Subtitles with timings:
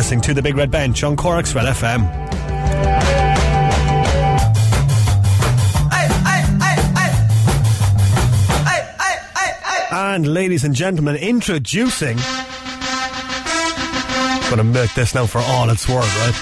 [0.00, 2.08] listening to the Big Red Bench on Cork's Red FM.
[9.92, 12.16] And ladies and gentlemen, introducing.
[14.48, 16.34] Gonna milk this now for all it's worth, right?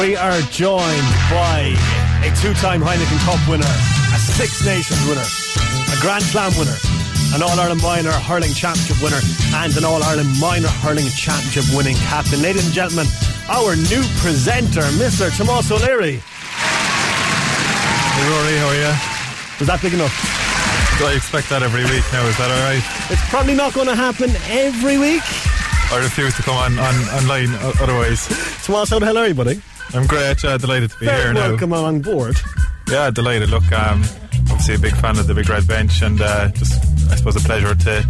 [0.00, 1.74] We are joined by
[2.22, 5.26] a two-time Heineken Cup winner, a Six Nations winner,
[5.92, 6.76] a Grand Slam winner,
[7.34, 9.20] an All Ireland Minor Hurling Championship winner,
[9.54, 12.42] and an All Ireland Minor Hurling Championship winning captain.
[12.42, 13.06] Ladies and gentlemen,
[13.48, 15.30] our new presenter, Mr.
[15.36, 16.18] Tomas O'Leary.
[18.12, 18.92] Hey Rory, how are you?
[19.60, 20.12] Was that big enough?
[20.98, 22.26] Do I expect that every week now?
[22.26, 22.84] Is that alright?
[23.10, 25.22] It's probably not going to happen every week.
[25.92, 28.26] I refuse to come on, on online otherwise.
[28.64, 29.62] Tomas, how the hell are you, buddy?
[29.94, 31.48] I'm great, uh, delighted to be Very here now.
[31.50, 32.36] welcome on board.
[32.90, 33.50] Yeah, delighted.
[33.50, 34.02] Look, um,
[34.70, 36.72] obviously a big fan of the Big Red Bench and uh, just,
[37.10, 38.04] I suppose, a pleasure to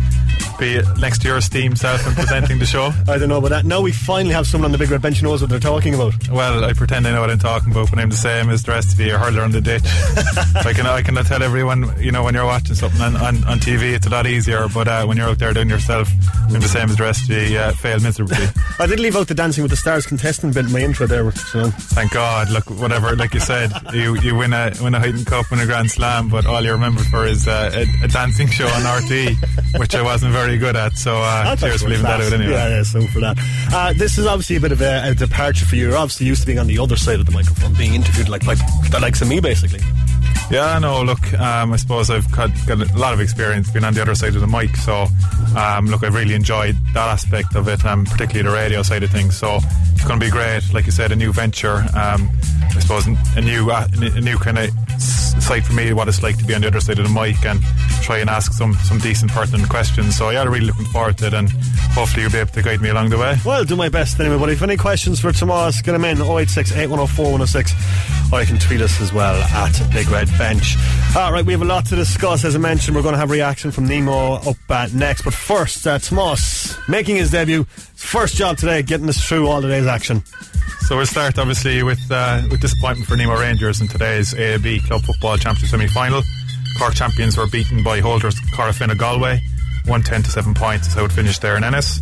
[0.58, 2.92] be next to your esteemed self and presenting the show.
[3.08, 3.64] I don't know about that.
[3.64, 5.94] Now we finally have someone on the Big Red Bench who knows what they're talking
[5.94, 6.28] about.
[6.28, 8.72] Well, I pretend I know what I'm talking about, but I'm the same as the
[8.72, 9.82] rest of you, a hurler on the ditch.
[9.86, 13.58] I can I can tell everyone, you know, when you're watching something on, on, on
[13.58, 16.10] TV, it's a lot easier, but uh, when you're out there doing yourself,
[16.48, 18.46] I'm the same as the rest of you, uh, fail miserably.
[18.78, 21.30] I did leave out the Dancing with the Stars contestant bit in my intro there.
[21.32, 21.70] So.
[21.70, 22.50] Thank God.
[22.50, 25.66] Look, whatever, like you said, you, you win a win a Heineken Cup, win a
[25.66, 29.36] Grand Slam, but all you remember for is uh, a, a dancing show on RT,
[29.78, 30.98] which I wasn't very good at.
[30.98, 32.52] So uh, cheers for leaving that out anyway.
[32.52, 33.38] Yeah, yeah, so for that.
[33.72, 35.88] Uh, this is obviously a bit of a, a departure for you.
[35.88, 38.44] You're obviously used to being on the other side of the microphone, being interviewed like
[38.44, 38.58] like
[38.90, 39.80] the likes of me, basically.
[40.50, 43.94] Yeah, no, look, um, I suppose I've got, got a lot of experience being on
[43.94, 44.76] the other side of the mic.
[44.76, 45.06] So,
[45.56, 49.10] um, look, I've really enjoyed that aspect of it, um, particularly the radio side of
[49.10, 49.38] things.
[49.38, 49.60] So,
[49.92, 50.62] it's going to be great.
[50.74, 51.84] Like you said, a new venture.
[51.94, 52.28] Um,
[52.62, 54.70] I suppose a new, uh, a new kind of
[55.42, 57.44] site for me, what it's like to be on the other side of the mic
[57.44, 57.60] and
[58.02, 60.16] try and ask some, some decent, pertinent questions.
[60.16, 61.50] So, yeah, I'm really looking forward to it, and
[61.92, 63.36] hopefully you'll be able to guide me along the way.
[63.44, 64.38] Well, do my best anyway.
[64.38, 68.58] But if any questions for Tomas, get them in 086 8104 106, or you can
[68.58, 70.76] tweet us as well at Big Red Bench.
[71.16, 72.44] All right, we have a lot to discuss.
[72.44, 75.22] As I mentioned, we're going to have reaction from Nemo up uh, next.
[75.22, 77.64] But first, uh, Tomas making his debut.
[77.64, 80.22] First job today, getting us through all today's action.
[80.82, 85.02] So we'll start obviously with uh, with disappointment for Nemo Rangers in today's AIB Club
[85.02, 86.22] Football Championship semi-final.
[86.78, 89.40] Cork champions were beaten by holders Corofin of Galway,
[89.86, 91.98] 110 to 7 points is how it finished there in Ennis.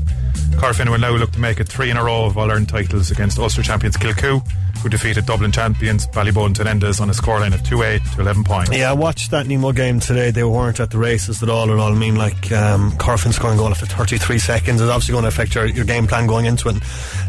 [0.57, 3.39] Corofin will now look to make it three in a row of All-Ireland titles against
[3.39, 4.47] Ulster champions Kilcoo,
[4.83, 8.77] who defeated Dublin champions Ballyboden St Enda's on a scoreline of 2-8 to 11 points.
[8.77, 10.31] Yeah, I watched that Nemo game today.
[10.31, 11.93] They weren't at the races at all at all.
[11.93, 15.55] I mean, like, um, Corofin scoring goal after 33 seconds is obviously going to affect
[15.55, 16.77] your, your game plan going into it.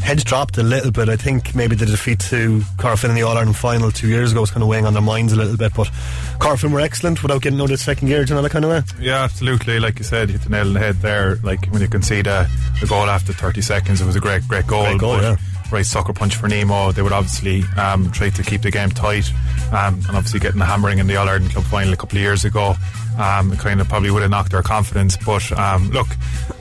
[0.01, 1.09] Heads dropped a little bit.
[1.09, 4.41] I think maybe the defeat to Corofin in the All Ireland final two years ago
[4.41, 5.73] was kind of weighing on their minds a little bit.
[5.73, 5.87] But
[6.39, 8.81] Corofin were excellent without getting out of second gear, you know, that kind of way.
[8.99, 9.79] Yeah, absolutely.
[9.79, 11.35] Like you said, you hit the nail on the head there.
[11.37, 12.49] Like when you concede a,
[12.81, 14.85] a goal after 30 seconds, it was a great, great goal.
[14.85, 15.35] Great goal, yeah.
[15.71, 16.91] Right sucker punch for Nemo.
[16.91, 19.31] They would obviously um, try to keep the game tight,
[19.71, 22.23] um, and obviously getting the hammering in the All Ireland Club final a couple of
[22.23, 22.75] years ago,
[23.19, 25.17] um, it kind of probably would have knocked their confidence.
[25.17, 26.07] But um, look,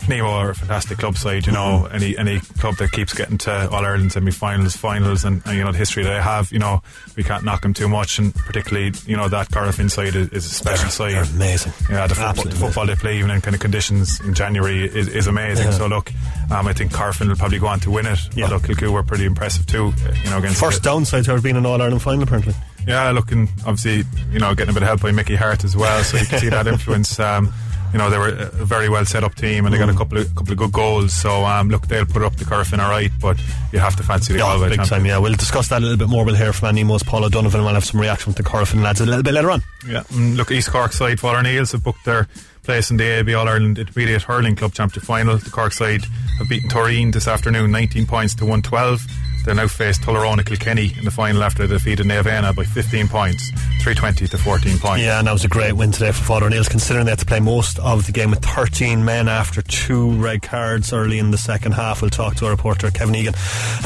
[0.08, 1.46] Nemo are a fantastic club side.
[1.46, 5.56] You know, any any club that keeps getting to All Ireland semi-finals, finals, and, and
[5.56, 6.52] you know the history they have.
[6.52, 6.82] You know,
[7.16, 10.46] we can't knock them too much, and particularly you know that Corofin side is, is
[10.46, 11.12] a special side.
[11.12, 11.72] They're amazing.
[11.88, 15.08] Yeah, the, football, the football they play, even in kind of conditions in January, is,
[15.08, 15.66] is amazing.
[15.66, 15.72] Yeah.
[15.72, 16.12] So look,
[16.50, 18.18] um, I think Corofin will probably go on to win it.
[18.34, 18.44] Yeah.
[18.44, 19.92] Although Kilcoo were pretty impressive too.
[20.24, 22.54] You know, against First the- downside to ever being an All Ireland final, apparently.
[22.88, 26.02] Yeah, looking obviously, you know, getting a bit of help by Mickey Hart as well,
[26.02, 27.18] so you can see that influence.
[27.20, 27.52] Um,
[27.92, 29.86] you know, they were a very well set up team, and they Mm.
[29.86, 31.12] got a couple of couple of good goals.
[31.14, 33.38] So um, look, they'll put up the Corofin all right, but
[33.72, 34.98] you have to fancy the Yeah, Galway big champion.
[35.00, 35.18] time, yeah.
[35.18, 36.24] We'll discuss that a little bit more.
[36.24, 38.82] We'll hear from Andy Mo's Paul O'Donovan, and we'll have some reaction from the Corofin
[38.82, 39.62] lads a little bit later on.
[39.86, 42.28] Yeah, and look, East Cork side, Father O'Neill's have booked their
[42.62, 45.38] place in the AIB All Ireland Intermediate Hurling Club Championship final.
[45.38, 46.04] The Cork side
[46.38, 49.06] have beaten Tooreen this afternoon, 19 points to 112.
[49.48, 53.08] They'll now face Tullaroan Kilkenny in the final after they defeated Naomh Eanna by 15
[53.08, 53.48] points,
[53.80, 55.02] 320 to 14 points.
[55.02, 57.24] Yeah, and that was a great win today for Father O'Neill's, considering they had to
[57.24, 61.38] play most of the game with 13 men after two red cards early in the
[61.38, 62.02] second half.
[62.02, 63.32] We'll talk to our reporter Kevin Egan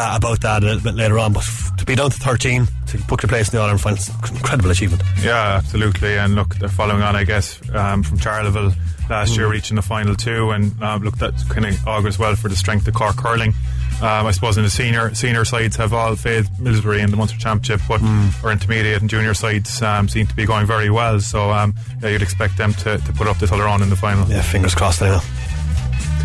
[0.01, 1.33] uh, about that a little bit later on.
[1.33, 1.45] But
[1.79, 4.73] to be down to 13, to book the place in the All Ireland final, incredible
[4.73, 5.05] achievement.
[5.23, 6.19] Yeah, absolutely.
[6.19, 8.75] And look, they're following on, I guess, um, from Charleville
[9.09, 10.51] last year, reaching the final two.
[10.51, 13.55] And um, look, that kind of augurs well for the strength of Cork hurling.
[14.01, 17.39] Um, I suppose in the senior senior sides have all failed Middlesbury in the Munster
[17.39, 18.03] Championship, but
[18.43, 21.21] our intermediate and junior sides um, seem to be going very well.
[21.21, 24.29] So um, yeah, you'd expect them to, to put up the on in the final.
[24.29, 25.21] Yeah, fingers crossed now.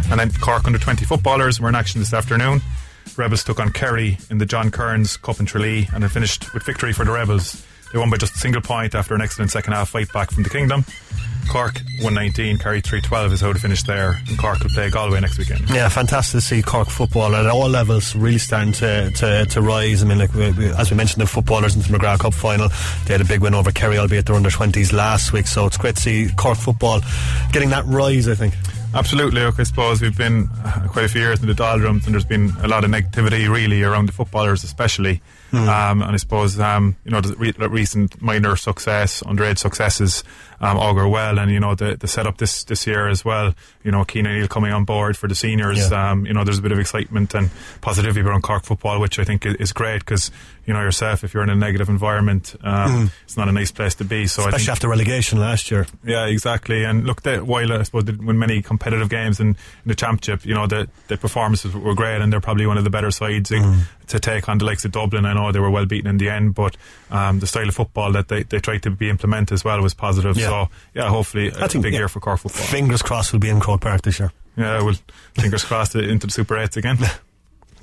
[0.10, 2.62] And then Cork under 20 footballers were in action this afternoon.
[3.18, 6.64] Rebels took on Kerry in the John Kearns Cup in Tralee and it finished with
[6.64, 9.74] victory for the Rebels they won by just a single point after an excellent second
[9.74, 10.86] half fight back from the Kingdom.
[11.48, 14.20] Cork 119, Kerry 312 is how to finish there.
[14.28, 15.70] And Cork will play Galway next weekend.
[15.70, 20.04] Yeah, fantastic to see Cork football at all levels really starting to, to, to rise.
[20.04, 22.70] I mean, like we, we, as we mentioned, the footballers into the McGrath Cup final,
[23.06, 25.48] they had a big win over Kerry, albeit they're under 20s last week.
[25.48, 27.02] So it's great to see Cork football
[27.52, 28.54] getting that rise, I think.
[28.98, 29.42] Absolutely.
[29.42, 32.26] Look, I suppose we've been uh, quite a few years in the doldrums, and there's
[32.26, 35.22] been a lot of negativity, really, around the footballers, especially.
[35.52, 35.68] Mm.
[35.68, 40.24] Um, and I suppose um, you know the re- recent minor success, underage successes,
[40.60, 43.54] um, augur well, and you know the the setup this this year as well.
[43.84, 45.92] You know, Cian O'Neill coming on board for the seniors.
[45.92, 46.12] Yeah.
[46.12, 47.52] Um, you know, there's a bit of excitement and
[47.82, 50.32] positivity around Cork football, which I think is great because
[50.68, 53.12] you know yourself, if you're in a negative environment, um, mm.
[53.24, 54.28] it's not a nice place to be.
[54.28, 55.88] So especially after relegation last year.
[56.04, 56.84] Yeah, exactly.
[56.84, 59.56] And look, they, while I suppose they win many competitive games in, in,
[59.86, 62.90] the championship, you know the the performances were great, and they're probably one of the
[62.90, 63.84] better sides mm.
[64.08, 65.26] to take on the likes of Dublin.
[65.26, 66.76] I know they were well beaten in the end, but
[67.12, 69.94] um, the style of football that they, they tried to be implemented as well was
[69.94, 70.38] positive.
[70.38, 70.48] Yeah.
[70.48, 72.62] So yeah, hopefully I think, big yeah, year for Cork football.
[72.62, 74.34] Fingers crossed we'll be in Croke Park this year.
[74.58, 74.96] Yeah, well,
[75.36, 76.98] fingers crossed into the Super 8s again.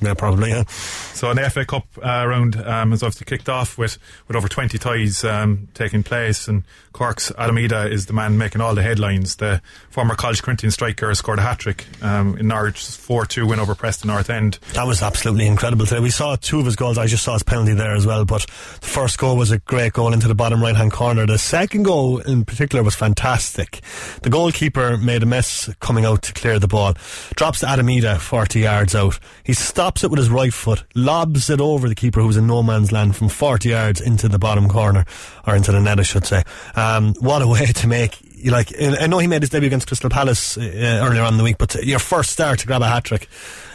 [0.01, 0.51] Yeah, probably.
[0.51, 0.65] Yeah.
[0.65, 4.77] So an FA Cup uh, round um, has obviously kicked off with, with over 20
[4.79, 6.65] ties um, taking place, and
[6.95, 9.35] Cork's Adam Idah is the man making all the headlines.
[9.35, 9.61] The
[9.91, 13.75] former College Corinthians striker scored a hat trick um, in Norwich's 4 2 win over
[13.75, 14.61] Preston North End.
[14.75, 15.99] That was absolutely incredible today.
[15.99, 16.97] We saw two of his goals.
[16.97, 18.43] I just saw his penalty there as well, but
[18.81, 21.27] the first goal was a great goal into the bottom right hand corner.
[21.27, 23.81] The second goal in particular was fantastic.
[24.23, 26.95] The goalkeeper made a mess coming out to clear the ball,
[27.35, 27.89] drops Adam
[28.19, 29.19] 40 yards out.
[29.43, 32.47] He stops it with his right foot, lobs it over the keeper who was in
[32.47, 35.05] no man's land from 40 yards into the bottom corner,
[35.45, 36.45] or into the net, I should say.
[36.85, 39.87] Um, what a way to make you like I know he made his debut against
[39.87, 40.61] Crystal Palace uh,
[41.03, 43.29] earlier on in the week, but your first start to grab a hat trick.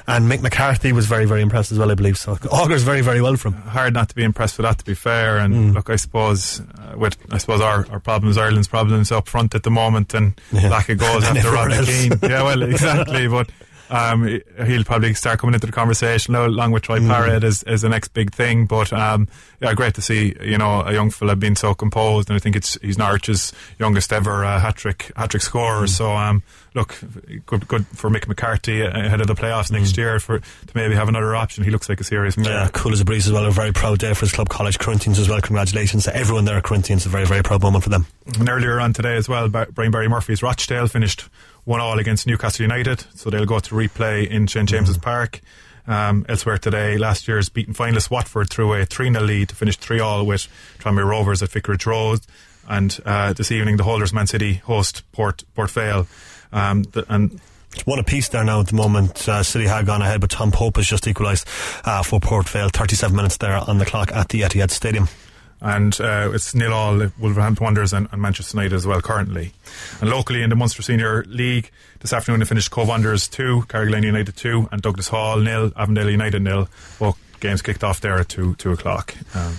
[0.07, 2.17] And Mick McCarthy was very, very impressed as well, I believe.
[2.17, 3.53] So augurs very, very well from.
[3.53, 5.37] Hard not to be impressed with that, to be fair.
[5.37, 5.73] And mm.
[5.75, 9.63] look, I suppose uh, with I suppose our, our problems, Ireland's problems up front at
[9.63, 10.69] the moment, and yeah.
[10.69, 12.19] lack of goals after Robbie Keane.
[12.23, 13.27] Yeah, well, exactly.
[13.27, 13.51] but
[13.89, 17.07] um, he'll probably start coming into the conversation along with Troy mm.
[17.07, 18.65] Parrott as, as the next big thing.
[18.65, 19.27] But um,
[19.61, 22.55] yeah, great to see you know a young fella being so composed, and I think
[22.55, 25.85] it's he's Norwich's youngest ever uh, hat trick hat trick scorer.
[25.85, 25.89] Mm.
[25.89, 26.43] So um,
[26.75, 26.99] look,
[27.45, 29.97] good good for Mick McCarthy ahead of the playoffs next mm.
[29.97, 31.63] year for to maybe have another option.
[31.63, 32.55] He looks like a serious player.
[32.55, 33.45] Yeah, cool as a breeze as well.
[33.45, 35.41] A very proud day for his club, College Corinthians as well.
[35.41, 37.05] Congratulations to everyone there at Corinthians.
[37.05, 38.05] A very very proud moment for them.
[38.39, 41.27] And earlier on today as well, Brian Barry Murphy's Rochdale finished
[41.69, 45.03] one all against Newcastle United, so they'll go to replay in St James's mm.
[45.03, 45.39] Park.
[45.85, 49.77] Um, elsewhere today, last year's beaten finalist Watford threw a 3 0 lead to finish
[49.77, 50.47] 3 all with
[50.79, 52.21] Tranmere Rovers at Vicarage Road.
[52.67, 56.07] And uh, this evening, the holders Man City host Port Port Vale.
[56.51, 57.39] Um, the, and
[57.85, 59.29] one apiece there now at the moment.
[59.29, 61.47] Uh, City had gone ahead, but Tom Pope has just equalised
[61.85, 62.69] uh, for Port Vale.
[62.69, 65.07] 37 minutes there on the clock at the Etihad Stadium
[65.61, 69.51] and uh, it's nil all Wolverhampton Wanderers and, and, Manchester United as well currently.
[70.01, 74.03] And locally in the Munster Senior League this afternoon they finished Cobh Wanderers 2, Carrigaline
[74.03, 76.69] United 2 and Douglas Hall nil, Avondale United nil.
[76.97, 79.15] Both games kicked off there at 2, 2 o'clock.
[79.35, 79.57] Um,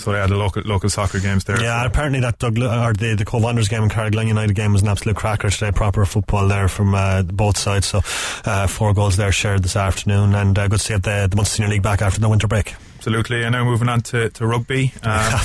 [0.00, 1.60] so yeah, the local local soccer games there.
[1.62, 4.80] Yeah, apparently that Douglas or the the Cobh Wanderers game and Carrigaline United game was
[4.80, 5.72] an absolute cracker today.
[5.72, 7.86] Proper football there from uh, both sides.
[7.86, 8.00] So
[8.46, 11.56] uh, four goals there shared this afternoon, and uh, good to see the the Munster
[11.56, 12.74] Senior League back after the winter break.
[13.00, 14.92] Absolutely, and now moving on to, to rugby.
[15.02, 15.40] Um,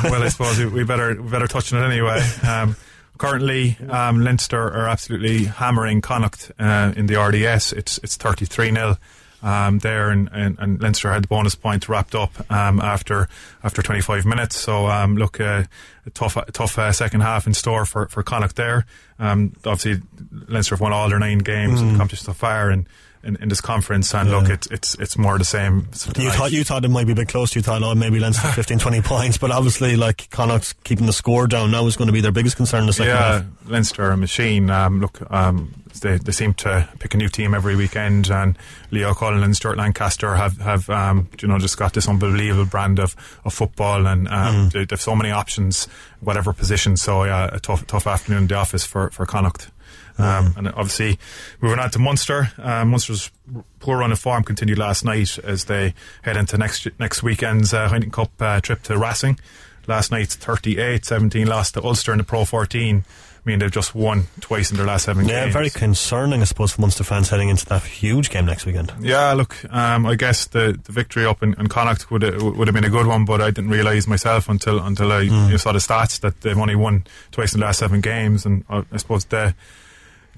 [0.10, 2.26] well, I suppose we better we better touch on it anyway.
[2.42, 2.74] Um,
[3.18, 7.74] currently, um, Leinster are absolutely hammering Connacht uh, in the RDS.
[7.74, 8.96] It's it's thirty three 0
[9.42, 13.28] um, there, and, and, and, Leinster had the bonus point wrapped up um, after
[13.62, 14.56] after 25 minutes.
[14.56, 15.64] So um, look, uh,
[16.06, 18.86] a tough tough uh, second half in store for for Connacht there.
[19.18, 20.02] Um, obviously,
[20.48, 21.82] Leinster have won all their nine games mm.
[21.82, 22.88] in the competition so far, and
[23.26, 24.14] in, in this conference.
[24.14, 24.36] And yeah.
[24.36, 25.88] look, it's it's it's more the same.
[26.16, 27.54] You thought you thought it might be a bit close.
[27.54, 31.46] You thought, oh, maybe Leinster 15, 20 points, but obviously, like Connacht's keeping the score
[31.46, 33.44] down now is going to be their biggest concern in the second yeah, half.
[33.66, 34.70] Leinster a machine.
[34.70, 38.58] Um, look, um, they they seem to pick a new team every weekend, and
[38.90, 42.98] Leo Cullen and Stuart Lancaster have have um, you know just got this unbelievable brand
[42.98, 44.72] of, of football, and um, mm.
[44.72, 45.86] they, they, have so many options,
[46.20, 46.96] whatever position.
[46.96, 49.70] So yeah, a tough tough afternoon in the office for for Connacht.
[50.18, 51.18] Um, and obviously,
[51.60, 52.50] moving on to Munster.
[52.56, 53.30] Uh, Munster's
[53.80, 57.88] poor run of form continued last night as they head into next next weekend's uh,
[57.88, 59.38] Heineken Cup uh, trip to Racing.
[59.86, 63.04] Last night's 38 17 lost to Ulster in the Pro 14.
[63.46, 65.46] I mean, they've just won twice in their last seven yeah, games.
[65.46, 68.92] Yeah, very concerning, I suppose, for Munster fans heading into that huge game next weekend.
[69.00, 72.74] Yeah, look, um, I guess the, the victory up in, in Connacht would would have
[72.74, 75.44] been a good one, but I didn't realise myself until until I mm.
[75.44, 78.44] you know, saw the stats that they've only won twice in the last seven games,
[78.44, 79.54] and uh, I suppose the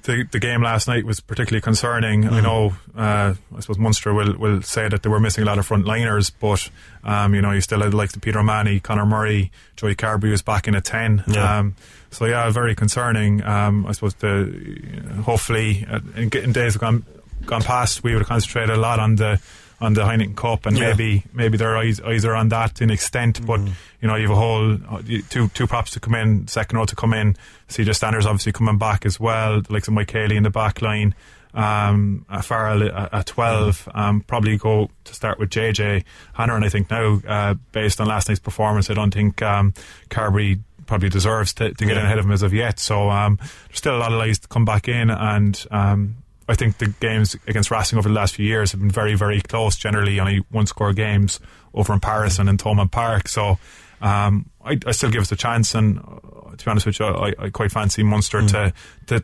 [0.03, 2.23] the, the game last night was particularly concerning.
[2.23, 2.31] Mm.
[2.31, 5.57] I know, uh, I suppose Munster will, will say that they were missing a lot
[5.57, 6.69] of front liners, but,
[7.03, 10.41] um, you know, you still had like the Peter O'Mahony, Conor Murray, Joey Carbery was
[10.41, 11.23] back in at 10.
[11.27, 11.59] Yeah.
[11.59, 11.75] Um,
[12.11, 13.43] so yeah, very concerning.
[13.43, 17.05] Um, I suppose the, hopefully, uh, in, in days gone,
[17.45, 19.39] gone past, we would have concentrated a lot on the,
[19.81, 20.89] on the Heineken Cup, and yeah.
[20.89, 23.45] maybe maybe their eyes eyes are on that an extent.
[23.45, 23.71] But mm.
[24.01, 26.85] you know, you have a whole uh, two two props to come in, second row
[26.85, 27.37] to come in.
[27.67, 29.61] See the standards obviously coming back as well.
[29.61, 31.15] The likes of Mike Haley in the back line.
[31.51, 36.57] Um, Farrell at, at 12, um, probably go to start with JJ Hanrahan.
[36.57, 39.73] And I think now, uh, based on last night's performance, I don't think, um,
[40.11, 42.03] Carbery probably deserves to, to get yeah.
[42.03, 42.79] ahead of him as of yet.
[42.79, 46.17] So, um, there's still a lot of lies to come back in and, um,
[46.49, 49.39] I think the games against Racing over the last few years have been very, very
[49.39, 49.75] close.
[49.75, 51.39] Generally, only one score games
[51.75, 53.27] over in Paris and in Thomond Park.
[53.27, 53.59] So
[54.01, 55.75] um, I, I, still give us a chance.
[55.75, 58.49] And uh, to be honest with you, I, I quite fancy Munster mm.
[58.49, 58.73] to,
[59.07, 59.23] to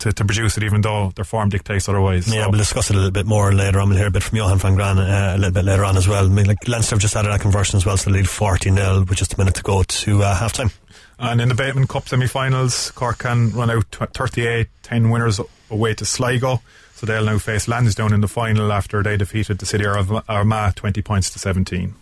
[0.00, 2.28] to, to, produce it, even though their form dictates otherwise.
[2.28, 2.50] Yeah, so.
[2.50, 3.88] we'll discuss it a little bit more later on.
[3.88, 6.06] We'll hear a bit from Johan van Graan uh, a little bit later on as
[6.06, 6.26] well.
[6.26, 8.72] I mean, like Leinster have just added that conversion as well, so they lead 40
[8.72, 10.70] 0 with just a minute to go to uh, half time.
[11.18, 15.94] And in the Bateman Cup semi finals, Cork Con run out 38 10 winners away
[15.94, 16.60] to Sligo.
[16.94, 20.74] So they'll now face Lansdowne in the final after they defeated the City of Armagh
[20.74, 21.94] 20 points to 17.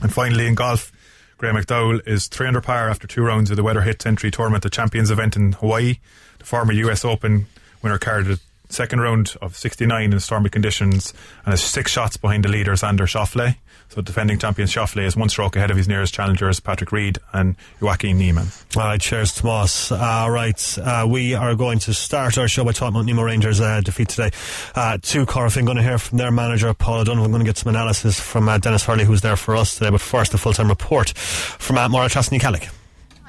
[0.00, 0.90] And finally in golf,
[1.36, 4.70] Graham McDowell is 300 par after two rounds of the Weather Hit Entry Tournament, the
[4.70, 5.96] Champions event in Hawaii.
[6.38, 7.46] The former US Open
[7.82, 11.12] winner carried a second round of 69 in stormy conditions
[11.44, 13.56] and is six shots behind the leader, Xander Schauffele.
[13.92, 17.56] So defending champion Schauffele is one stroke ahead of his nearest challengers, Patrick Reed and
[17.78, 18.46] Joaquin Niemann.
[18.74, 19.92] All right, cheers, Tomas.
[19.92, 23.60] All right, uh, we are going to start our show by talking about Nemo Rangers'
[23.60, 24.30] uh, defeat today
[24.74, 25.66] uh, to Corofin.
[25.66, 27.32] Going to hear from their manager, Paul O'Donovan.
[27.32, 29.90] We're going to get some analysis from uh, Dennis Hurley, who's there for us today.
[29.90, 32.08] But first, the full-time report from uh, Maura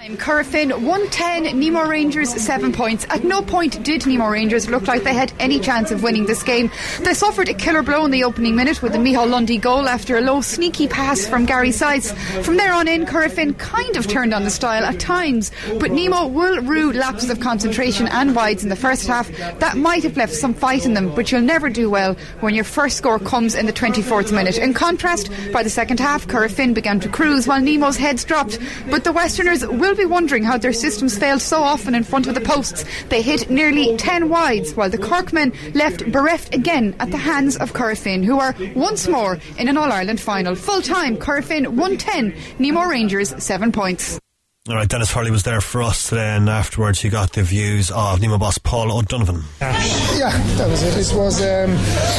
[0.03, 0.17] Trasny-Callick.
[0.17, 3.05] Corofin 110, Nemo Rangers 7 points.
[3.10, 6.43] At no point did Nemo Rangers look like they had any chance of winning this
[6.43, 6.72] game.
[7.01, 10.17] They suffered a killer blow in the opening minute with a Micheál Lundy goal after
[10.17, 12.12] a low sneaky pass from Gary Sice.
[12.43, 16.27] From there on in, Corofin kind of turned on the style at times, but Nemo
[16.27, 19.29] will rue lapses of concentration and wides in the first half.
[19.60, 22.63] That might have left some fight in them, but you'll never do well when your
[22.63, 24.57] first score comes in the 24th minute.
[24.57, 29.03] In contrast, by the second half, Corofin began to cruise while Nemo's heads dropped, but
[29.03, 32.34] the Westerners will will be wondering how their systems failed so often in front of
[32.34, 32.84] the posts.
[33.10, 37.74] They hit nearly 10 wides, while the Corkmen left bereft again at the hands of
[37.74, 40.56] Corofin, who are once more in an All Ireland final.
[40.56, 44.23] Full time, Corofin 110, Nemo Rangers 7 points.
[44.70, 47.91] All right, Dennis Hurley was there for us today, and afterwards he got the views
[47.91, 49.43] of Nemo boss Paul O'Donovan.
[49.60, 50.93] Yeah, that was it.
[50.93, 51.72] This was, um,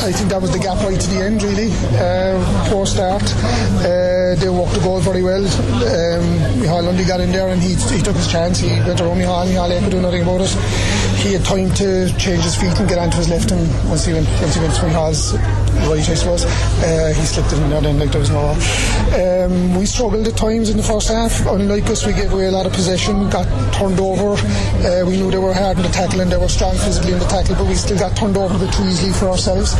[0.04, 1.72] I think that was the gap right to the end, really.
[1.96, 3.22] Uh, poor start.
[3.80, 5.40] Uh, they walked the goal very well.
[5.42, 8.58] Um, Micheál Lundy got in there and he, he took his chance.
[8.58, 10.50] He went around Micheál, Micheál could do nothing about it.
[11.24, 14.12] He had time to change his feet and get onto his left, and once he
[14.12, 15.32] went, once he went to Micheál's
[15.88, 18.57] right, I suppose, uh, he slipped it in there then like there was no.
[19.14, 21.47] Um, we struggled at times in the first half.
[21.47, 24.35] Unlike us, we gave away a lot of possession, got turned over.
[24.85, 27.19] Uh, we knew they were hard in the tackle and they were strong physically in
[27.19, 29.75] the tackle, but we still got turned over a bit too easily for ourselves.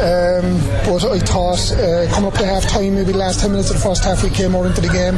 [0.00, 3.70] Um, but I thought uh, coming up to half time, maybe the last 10 minutes
[3.70, 5.16] of the first half, we came more into the game.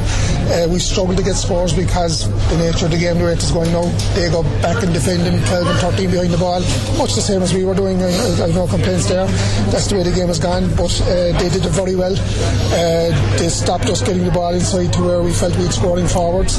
[0.52, 3.42] Uh, we struggled to get scores because the nature of the game, the way it
[3.42, 6.61] is going now, they go back and defend and 12 and 13 behind the ball,
[6.99, 8.02] much the same as we were doing.
[8.02, 9.26] I, I have no complaints there.
[9.73, 12.14] That's the way the game has gone, but uh, they did it very well.
[12.16, 16.58] Uh, they stopped us getting the ball inside to where we felt we'd scoring forwards.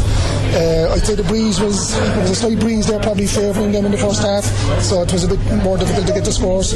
[0.53, 3.91] Uh, I'd say the breeze was was a slight breeze there, probably favouring them in
[3.91, 4.45] the first half,
[4.81, 6.73] so it was a bit more difficult to get the scores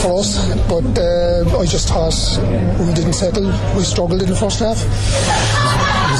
[0.00, 0.30] for us.
[0.72, 2.16] But uh, I just thought
[2.80, 3.52] we didn't settle.
[3.76, 4.78] We struggled in the first half.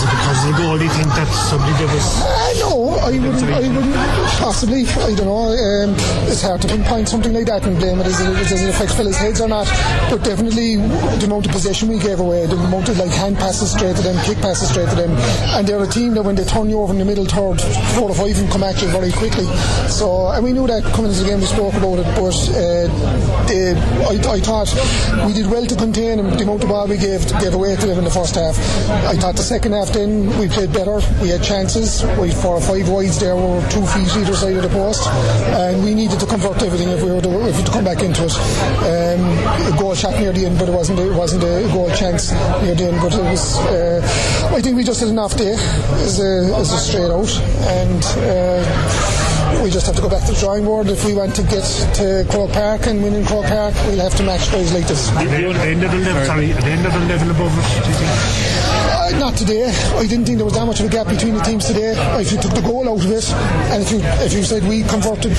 [0.07, 0.79] Was because of the goal?
[0.79, 2.23] Do you think that somebody did us?
[2.23, 3.43] Uh, no, I wouldn't.
[3.43, 3.95] I wouldn't.
[4.39, 4.87] Possibly.
[4.87, 5.51] I don't know.
[5.51, 5.95] Um,
[6.31, 8.95] it's hard to pinpoint something like that and blame it as it, as it affects
[8.95, 9.67] fellas' heads or not.
[10.11, 13.73] But definitely the amount of possession we gave away, the amount of like hand passes
[13.73, 15.11] straight to them, kick passes straight to them,
[15.59, 17.61] and they're a team that when they turn you over in the middle third,
[17.99, 19.47] four or five and come at you very quickly.
[19.91, 21.41] So and we knew that coming into the game.
[21.41, 22.87] We spoke about it, but uh,
[23.51, 23.75] they,
[24.07, 24.71] I, I thought
[25.27, 26.31] we did well to contain them.
[26.37, 28.55] The amount of ball we gave gave away to them in the first half.
[29.11, 31.01] I thought the second half then we played better.
[31.23, 32.05] We had chances.
[32.21, 35.83] We four or five wides there were two feet either side of the post, and
[35.83, 38.25] we needed to convert everything if we were to, if we to come back into
[38.25, 38.35] it.
[38.85, 42.33] Um, a goal shot near the end, but it wasn't it wasn't a goal chance
[42.63, 43.01] near the end.
[43.01, 43.59] But it was.
[43.59, 44.01] Uh,
[44.55, 45.55] I think we just had an off day
[46.05, 47.33] as a, as a straight out,
[47.81, 48.05] and.
[48.21, 49.23] Uh,
[49.63, 50.89] we just have to go back to the drawing board.
[50.89, 51.65] If we want to get
[51.97, 54.87] to Croke Park and win in Croke Park, we'll have to match those like
[55.55, 58.46] the end of the level, sorry, the end of the level above us,
[59.07, 59.71] Uh, not today.
[59.95, 61.95] I didn't think there was that much of a gap between the teams today.
[62.21, 63.31] If you took the goal out of it,
[63.71, 65.33] and if you if you said we converted,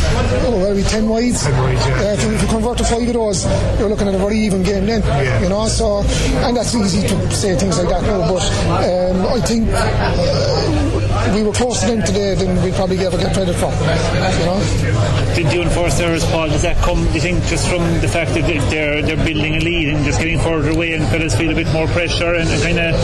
[0.47, 1.45] oh, well, we ten wides.
[1.45, 1.51] yeah.
[1.51, 3.43] Uh, if, you, if you converted five of those,
[3.77, 5.01] you're looking at a very even game then.
[5.01, 5.43] Yeah.
[5.43, 5.99] You know, so
[6.47, 8.43] and that's easy to say things like that now, but
[8.87, 13.33] um, I think uh, we were close to them today than we probably ever get
[13.33, 13.71] credit for.
[13.71, 15.33] You know.
[15.35, 16.49] Did you enforce errors, Paul?
[16.49, 19.59] Does that come, do you think, just from the fact that they're they're building a
[19.59, 22.79] lead and just getting further away and fellas feel a bit more pressure and, kind
[22.79, 22.95] of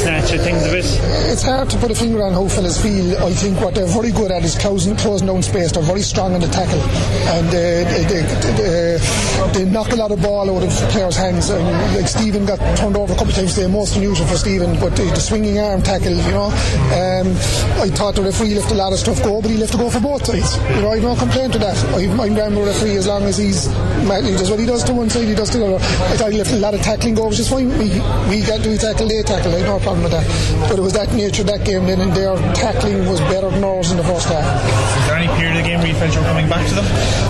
[0.00, 0.84] snatch at things a bit?
[1.32, 3.16] It's hard to put a finger on how fellas feel.
[3.18, 5.72] I think what they're very good at is closing, closing down space.
[5.72, 6.80] They're very strong in the tackle,
[7.36, 8.22] and uh, they, they,
[8.58, 11.50] they, they knock a lot of ball out of players' hands.
[11.50, 11.64] And
[11.96, 14.96] like Stephen got turned over a couple of times today, most unusual for Stephen, but
[14.96, 16.52] the, the swinging arm tackle, you know.
[16.92, 17.34] Um,
[17.78, 19.90] I thought the referee left a lot of stuff go, but he left to go
[19.90, 20.56] for both sides.
[20.74, 21.76] You know, I have no complaint to that.
[21.94, 25.10] I mind Rambo referee as long as he's he does what he does to one
[25.10, 25.84] side, he does to the other.
[26.10, 27.68] I thought he left a lot of tackling go, which is fine.
[27.78, 29.54] We we got we tackle, they tackle.
[29.54, 30.26] I no problem with that.
[30.68, 33.90] But it was that nature that game then, and their tackling was better than ours
[33.90, 34.42] in the first half.
[34.42, 36.74] Is there any period of the game where you felt you were coming back to
[36.74, 36.86] them?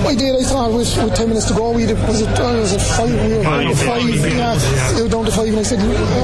[0.06, 0.34] I did.
[0.34, 2.80] I thought with, with ten minutes to go, we did, was it uh, was it
[2.80, 3.10] five?
[3.10, 4.02] We were down to five.
[4.08, 4.54] Yeah,
[4.94, 5.80] they were down to five, and I said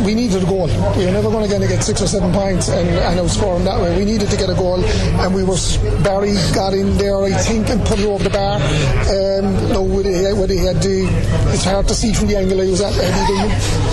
[0.07, 0.67] we needed a goal.
[0.97, 3.81] We were never going to get six or seven points and, and outscore them that
[3.81, 3.97] way.
[3.99, 5.57] We needed to get a goal, and we were
[6.03, 8.57] Barry got in there, I think, and put it over the bar.
[8.57, 12.67] Um, no, whether he, whether he had it's hard to see from the angle I
[12.67, 12.93] was at.
[12.93, 13.39] Had he,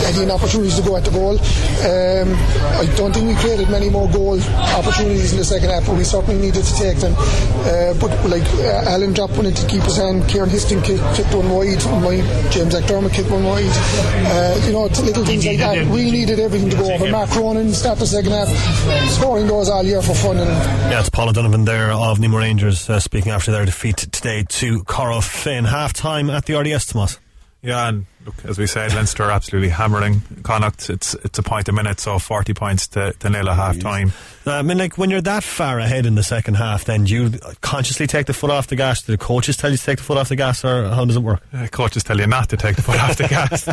[0.03, 1.37] had he to go at the goal?
[1.85, 2.29] Um,
[2.81, 4.41] I don't think we created many more goal
[4.75, 7.13] opportunities in the second half, but we certainly needed to take them.
[7.17, 11.49] Uh, but like uh, Alan dropped one into keeper's hand, Kieran Histon kicked, kicked one
[11.49, 12.17] wide, my
[12.49, 13.69] James McDermott kicked one wide.
[13.69, 15.87] Uh, you know, little things like that.
[15.87, 17.09] We needed everything to go over.
[17.09, 18.49] Mark Cronin start the second half,
[19.09, 20.37] scoring those all year for fun.
[20.37, 24.83] Yeah, it's Paul O'Donovan there of Nemo Rangers uh, speaking after their defeat today to
[24.83, 25.67] Corofin.
[25.67, 27.19] Half time at the RDS, Tomas.
[27.63, 30.89] Yeah, and look, as we said, Leinster are absolutely hammering Connacht.
[30.89, 34.13] It's it's a point a minute, so 40 points to, to nil at half time.
[34.47, 37.13] Uh, I mean, like when you're that far ahead in the second half, then do
[37.13, 39.03] you consciously take the foot off the gas?
[39.03, 41.15] Do the coaches tell you to take the foot off the gas, or how does
[41.17, 41.43] it work?
[41.53, 43.65] Uh, coaches tell you not to take the foot off the gas,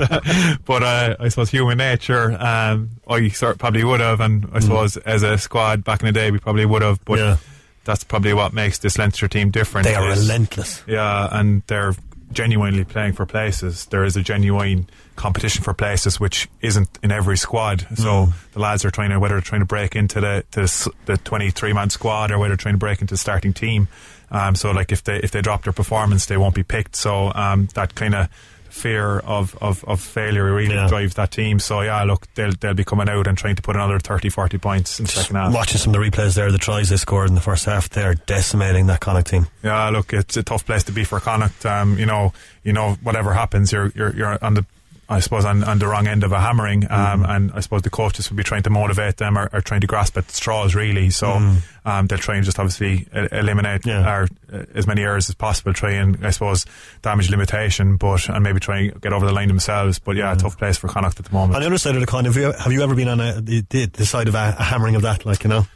[0.67, 2.33] but uh, I suppose human nature.
[2.39, 6.13] Um, I sort probably would have, and I suppose as a squad back in the
[6.13, 7.03] day, we probably would have.
[7.07, 7.37] But Yeah.
[7.85, 9.87] that's probably what makes this Leinster team different.
[9.87, 10.83] They are is- relentless.
[10.87, 11.95] Yeah, and they're
[12.33, 13.87] genuinely playing for places.
[13.87, 17.87] There is a genuine competition for places, which isn't in every squad.
[17.97, 20.93] So the lads are trying to whether they're trying to break into the to the
[21.07, 23.89] the twenty three man squad or whether they're trying to break into the starting team.
[24.31, 26.97] Um, so like if they if they drop their performance, they won't be picked.
[26.97, 28.29] So um, that kind of
[28.71, 30.89] fear of, of, of failure really Yeah.
[30.89, 31.59] drives that team.
[31.59, 34.59] So yeah, look, they'll they'll be coming out and trying to put another 30, 40
[34.59, 35.53] points in the second half.
[35.55, 38.15] Watching some of the replays there, the tries they scored in the first half, they're
[38.15, 39.47] decimating that Connacht team.
[39.63, 41.65] Yeah, look, it's a tough place to be for Connacht.
[41.67, 44.67] Um, you know, you know, whatever happens, you're you're you're on the,
[45.09, 46.85] I suppose, on, on the wrong end of a hammering.
[46.91, 49.81] Um, and I suppose the coaches will be trying to motivate them or, or trying
[49.81, 51.09] to grasp at straws, really.
[51.11, 51.29] So
[51.87, 54.07] um, they'll try and just obviously eliminate Yeah.
[54.07, 55.73] or uh, as many errors as possible.
[55.73, 56.67] Try and I suppose
[57.01, 59.99] damage limitation, but and maybe try and get over the line themselves.
[59.99, 61.55] But yeah, a tough place for Connacht at the moment.
[61.57, 63.41] On the other side of the coin, have you, have you ever been on a,
[63.41, 65.67] the, the, side of a, a hammering of that, like, you know?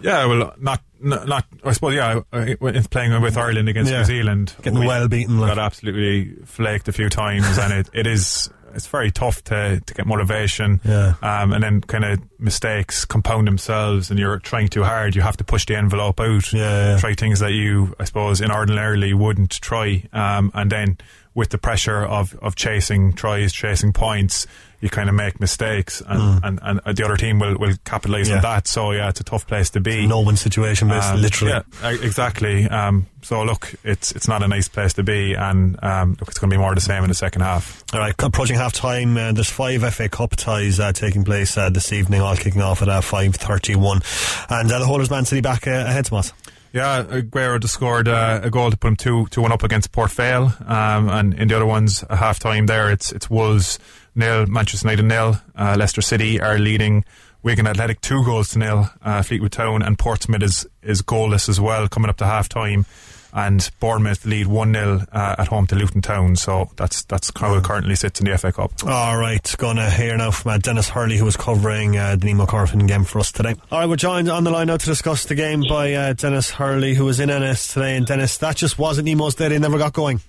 [0.00, 2.20] Yeah, well, not, not, not I suppose, yeah,
[2.60, 3.98] when playing with Ireland against Yeah.
[3.98, 4.54] New Zealand.
[4.62, 5.54] Getting we well beaten, like.
[5.56, 9.94] Got absolutely flaked a few times, and it, it is, it's very tough to, to
[9.94, 10.80] get motivation.
[10.84, 11.14] Yeah.
[11.22, 15.14] Um, and then kind of mistakes compound themselves, and you're trying too hard.
[15.14, 16.52] You have to push the envelope out.
[16.52, 16.98] Yeah, yeah.
[16.98, 20.04] Try things that you, I suppose, in ordinarily wouldn't try.
[20.12, 20.98] Um, and then
[21.34, 24.46] with the pressure of, of chasing tries, chasing points,
[24.80, 28.30] you kind of make mistakes, and, and, and the other team will, will capitalise Mm.
[28.30, 28.36] Yeah.
[28.36, 28.68] on that.
[28.68, 30.06] So yeah, it's a tough place to be.
[30.06, 31.52] No win situation, basically, Um, literally.
[31.82, 32.68] Yeah, exactly.
[32.68, 36.38] Um, so look, it's it's not a nice place to be, and um, look, it's
[36.38, 37.82] going to be more of the same in the second half.
[37.92, 39.16] All right, approaching half time.
[39.16, 42.80] Uh, there's five FA Cup ties uh, taking place uh, this evening, all kicking off
[42.82, 44.46] at uh, 5.31.
[44.50, 46.32] And uh, the holders Man City back uh, ahead to us.
[46.72, 49.90] Yeah, Aguero just scored uh, a goal to put him two two one up against
[49.90, 53.78] Port Vale, um, and in the other ones, a half time there, it's it's Wolves
[54.18, 57.04] nil, Manchester United nil, uh, Leicester City are leading.
[57.42, 61.60] Wigan Athletic two goals to nil, uh, Fleetwood Town and Portsmouth is is goalless as
[61.60, 62.84] well, coming up to half time.
[63.30, 67.54] And Bournemouth lead 1 0 uh, at home to Luton Town, so that's that's how
[67.56, 68.72] it currently sits in the FA Cup.
[68.86, 72.24] All right, going to hear now from uh, Dennis Hurley, who was covering uh, the
[72.24, 73.54] Nemo Corofin game for us today.
[73.70, 76.50] All right, we're joined on the line now to discuss the game by uh, Dennis
[76.50, 77.96] Hurley, who was in Ennis today.
[77.98, 80.20] And Dennis, that just wasn't Nemo's day; they never got going.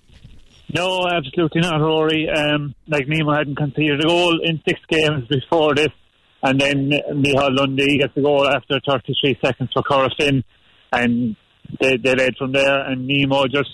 [0.73, 2.29] No, absolutely not, Rory.
[2.29, 5.89] Um, like Nemo hadn't conceded a goal in six games before this,
[6.43, 10.43] and then Micheál Lundy gets a goal after 33 seconds for Corofin,
[10.91, 11.35] and
[11.81, 12.81] they, they led from there.
[12.81, 13.69] And Nemo just,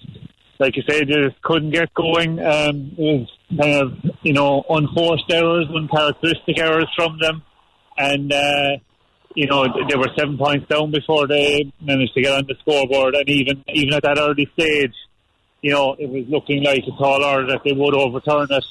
[0.59, 2.39] like you said, just couldn't get going.
[2.39, 3.29] Um, it was
[3.59, 3.91] kind of,
[4.23, 7.43] you know, unforced errors, uncharacteristic errors from them.
[7.97, 8.77] and uh,
[9.35, 13.15] you know they were seven points down before they managed to get on the scoreboard,
[13.15, 14.93] and even even at that early stage,
[15.65, 18.63] you know it was looking like a tall order that they would overturn it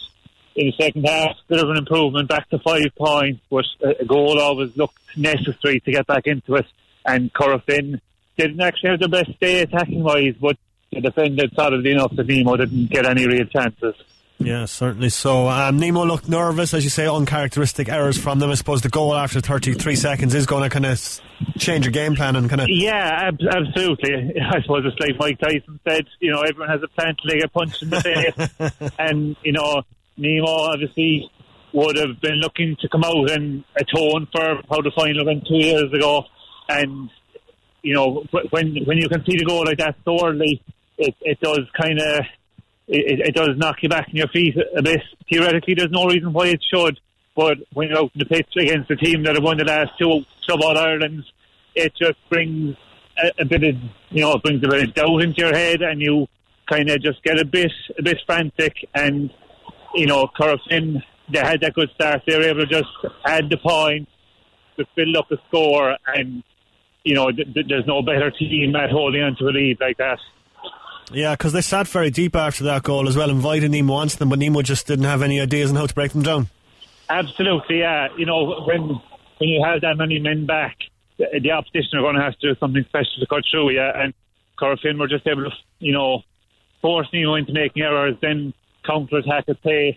[0.55, 1.37] in the second half.
[1.49, 3.65] Bit of an improvement back to five points, but
[4.01, 6.67] a goal always looked necessary to get back into it.
[7.05, 8.01] And Corofin
[8.37, 10.57] didn't actually have the best day attacking wise, but
[10.93, 13.97] they defended solidly enough that Nemo didn't get any real chances.
[14.39, 15.49] Yeah, certainly so.
[15.49, 18.51] Um, Nemo looked nervous, as you say, uncharacteristic errors from them.
[18.51, 21.21] I suppose the goal after 33 seconds is going to kind of
[21.59, 22.69] change your game plan and kind of.
[22.69, 24.41] Yeah, ab- absolutely.
[24.41, 27.41] I suppose it's like Mike Tyson said, you know, everyone has a plan till they
[27.41, 28.91] get punched in the face.
[28.99, 29.83] and, you know,
[30.17, 31.31] Nemo obviously
[31.73, 35.57] would have been looking to come out and atone for how the final went two
[35.57, 36.25] years ago.
[36.69, 37.09] And,
[37.83, 40.63] you know, when when you can see the goal like that so early,
[40.99, 42.25] it, it does kind of
[42.89, 45.01] it, it does knock you back on your feet a bit.
[45.31, 47.01] Theoretically, there's no reason why it should,
[47.35, 49.93] but when you're out in the pitch against a team that have won the last
[49.99, 51.25] two Club All Irelands,
[51.75, 52.77] it just brings
[53.19, 53.77] a, a, bit of
[54.11, 56.27] you know it brings a bit of doubt into your head, and you
[56.69, 58.75] kind of just get a bit a bit frantic.
[58.95, 59.31] And
[59.95, 62.23] you know, Corofin, they had that good start.
[62.27, 62.89] They were able to just
[63.27, 64.09] add the point,
[64.77, 66.43] to build up the score, and
[67.05, 69.99] you know, th- th- there's no better team at holding on to a lead like
[69.99, 70.19] that.
[71.13, 74.31] Yeah, because they sat very deep after that goal as well, invited Nemo onto them,
[74.31, 76.49] but Nemo just didn't have any ideas on how to break them down.
[77.09, 78.09] Absolutely, yeah.
[78.17, 79.01] You know, when
[79.39, 80.77] when you have that many men back,
[81.19, 83.93] the, the opposition are going to have to do something special to cut through, yeah.
[83.95, 84.15] And
[84.59, 86.23] Corofin were just able to, you know,
[86.81, 88.55] force Nemo into making errors, then
[88.87, 89.97] counter attack at pace,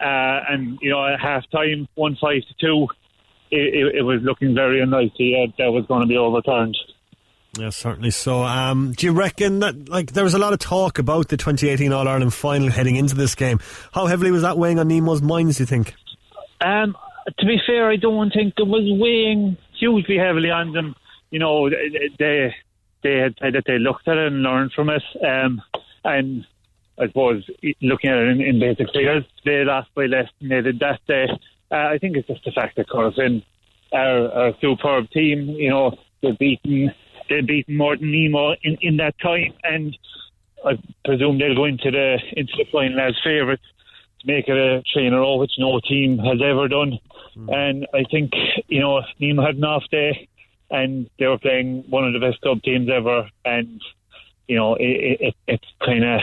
[0.00, 2.86] uh, and you know, at half time, one five to two,
[3.50, 6.76] it, it, it was looking very unlikely uh, that was going to be overturned.
[7.58, 8.42] Yeah, certainly so.
[8.42, 11.92] Um, do you reckon that, like, there was a lot of talk about the 2018
[11.92, 13.60] All Ireland final heading into this game?
[13.92, 15.94] How heavily was that weighing on Nemo's minds, do you think?
[16.60, 16.96] Um,
[17.38, 20.94] to be fair, I don't think it was weighing hugely heavily on them.
[21.30, 22.54] You know, they
[23.02, 25.02] they had said that they looked at it and learned from it.
[25.24, 25.62] Um,
[26.04, 26.46] and
[26.98, 27.44] I suppose
[27.82, 31.00] looking at it in, in basic figures, they lost by less than they did that
[31.06, 31.26] day.
[31.70, 33.42] Uh, I think it's just the fact that Corofin
[33.92, 35.48] are, are a superb team.
[35.50, 36.94] You know, they've beaten
[37.28, 39.96] they've beaten more than Nemo in, in that time, and
[40.64, 40.72] I
[41.04, 43.62] presume they'll go into the into the final as favourites
[44.20, 46.98] to make it a three in a row, which no team has ever done.
[47.36, 47.54] Mm.
[47.54, 48.32] And I think
[48.68, 50.28] you know Nemo had an off day,
[50.70, 53.80] and they were playing one of the best club teams ever, and
[54.48, 56.20] you know it, it, it's kind of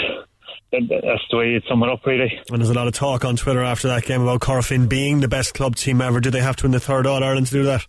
[0.74, 2.40] that's the way you'd sum it up, really.
[2.50, 5.28] And there's a lot of talk on Twitter after that game about Corofin being the
[5.28, 6.20] best club team ever.
[6.20, 7.86] Do they have to win the third All Ireland to do that?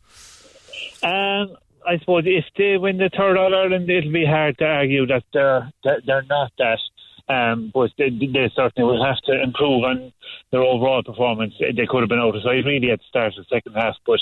[1.03, 5.07] Um, I suppose if they win the third All Ireland, it'll be hard to argue
[5.07, 6.79] that they're that they're not that.
[7.27, 10.13] Um, but they, they certainly will have to improve on
[10.53, 11.55] their overall performance.
[11.59, 13.97] They could have been out of sight really at the start of the second half,
[14.07, 14.21] but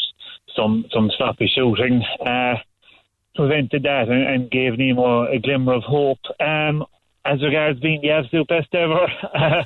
[0.55, 2.55] some some sloppy shooting uh,
[3.35, 6.21] prevented that and, and, gave Nemo a glimmer of hope.
[6.39, 6.85] Um,
[7.25, 9.07] as regards being the absolute best ever,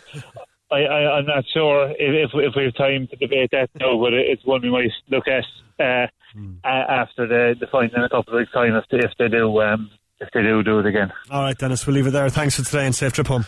[0.70, 4.12] I, I, am not sure if, if, we have time to debate that now, but
[4.12, 5.44] it's one we might look at
[5.82, 6.06] uh,
[6.36, 6.56] mm.
[6.64, 9.60] after the, the final in a couple of weeks' time if they, if they do
[9.60, 11.12] um, if they do do it again.
[11.30, 12.28] All right, Dennis, we'll leave it there.
[12.28, 13.46] Thanks for today and safe trip home.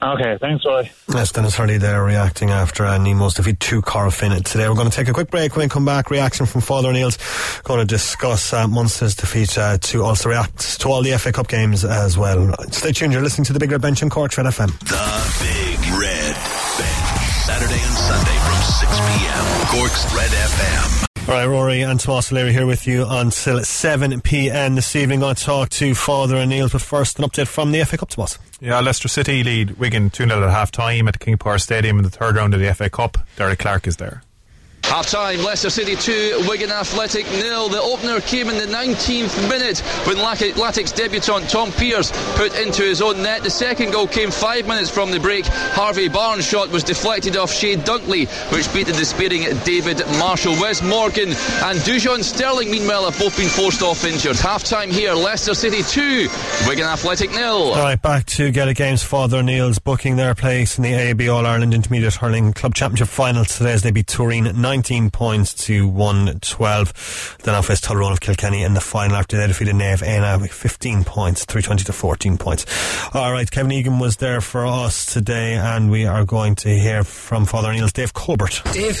[0.00, 0.88] Okay, thanks, Roy.
[1.08, 4.68] That's Dennis Hurley there reacting after uh, Nemo's defeat to Corofin today.
[4.68, 5.56] We're going to take a quick break.
[5.56, 7.18] When we come back, reaction from Father O'Neill's
[7.64, 11.48] going to discuss uh, Munster's defeat uh, to also react to all the FA Cup
[11.48, 12.54] games as well.
[12.70, 13.12] Stay tuned.
[13.12, 14.70] You're listening to the Big Red Bench on Cork Red FM.
[14.78, 16.34] The Big Red
[16.78, 17.18] Bench.
[17.42, 19.66] Saturday and Sunday from 6 p.m.
[19.66, 21.07] Cork's Red FM.
[21.28, 24.76] All right, Rory and Tomas O'Leary here with you until 7 p.m.
[24.76, 25.20] this evening.
[25.20, 28.38] Going to talk to Father O'Neill, but first, an update from the FA Cup, Tomas.
[28.62, 32.04] Yeah, Leicester City lead Wigan 2 0 at half time at King Power Stadium in
[32.04, 33.18] the third round of the FA Cup.
[33.36, 34.22] Derek Clark is there.
[34.88, 37.68] Half time, Leicester City 2, Wigan Athletic 0.
[37.68, 43.02] The opener came in the 19th minute when Latic's debutant Tom Pearce put into his
[43.02, 43.42] own net.
[43.42, 45.44] The second goal came five minutes from the break.
[45.44, 50.52] Harvey Barnes' shot was deflected off Shea Dunkley, which beat the despairing David Marshall.
[50.52, 54.36] Wes Morgan and Dujon Sterling, meanwhile, have both been forced off injured.
[54.36, 56.28] Half time here, Leicester City 2,
[56.66, 57.44] Wigan Athletic 0.
[57.44, 59.02] All right, back to Gaelic Games.
[59.02, 63.44] Father O'Neill's booking their place in the AIB All Ireland Intermediate Hurling Club Championship final
[63.44, 67.38] today as they beat Tooreen 9 19 points to 112.
[67.42, 71.04] Then off face Tyrone of Kilkenny in the final after they defeated Naomh Eanna 15
[71.04, 72.66] points, 320 to 14 points.
[73.14, 77.02] All right, Kevin Egan was there for us today, and we are going to hear
[77.02, 78.60] from Father O'Neill's Dave Colbert.
[78.74, 79.00] Dave,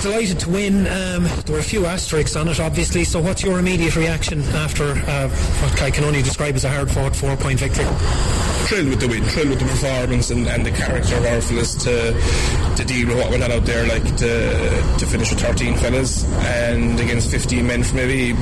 [0.00, 0.86] delighted to win.
[0.86, 3.04] Um, there were a few asterisks on it, obviously.
[3.04, 6.90] So, what's your immediate reaction after uh, what I can only describe as a hard
[6.90, 7.84] fought four point victory?
[8.64, 12.12] thrilled with the win, thrilled with the performance and, and the character of Orpheus to
[12.76, 16.24] to deal with what went on out there, like to to finish with 13 fellas
[16.24, 18.32] and against 15 men for maybe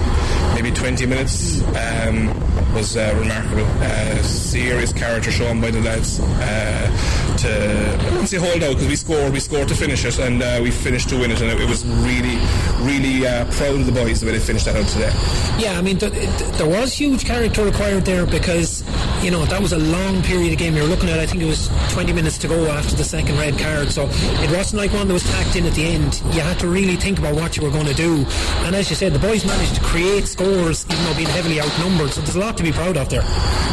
[0.54, 2.28] maybe 20 minutes um,
[2.74, 3.66] was uh, remarkable.
[3.80, 6.20] Uh, serious character shown by the lads.
[6.20, 10.18] Uh, to I wouldn't say hold out because we scored, we scored to finish it,
[10.18, 12.36] and uh, we finished to win it, and it, it was really,
[12.80, 15.12] really uh, proud of the boys the way they finished that out today.
[15.58, 18.82] Yeah, I mean, th- th- there was huge character required there because,
[19.22, 20.74] you know, that was a long period of game.
[20.74, 23.38] You were looking at, I think it was 20 minutes to go after the second
[23.38, 23.90] red card.
[23.92, 26.20] So it wasn't like one that was tacked in at the end.
[26.34, 28.26] You had to really think about what you were going to do.
[28.66, 32.10] And as you said, the boys managed to create scores even though being heavily outnumbered.
[32.10, 33.22] So there's a lot to be proud of there.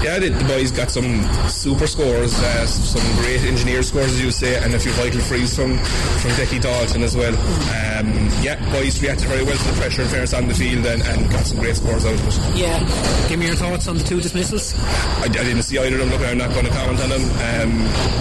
[0.04, 4.62] Yeah, the, boys got some super scores, uh, some great engineer scores, as you say,
[4.64, 7.34] and a few vital frees from, from Decky Dalton as well.
[7.34, 11.02] Um, yeah, boys reacted very well to the pressure and fairness on the field and,
[11.02, 12.58] and got some great scores out of it.
[12.58, 13.28] Yeah.
[13.28, 14.74] Give me your thoughts on the two dismissals.
[14.80, 16.10] I, I didn't see either of them.
[16.10, 17.24] Look, I'm not going to comment on them.
[17.24, 17.72] Um,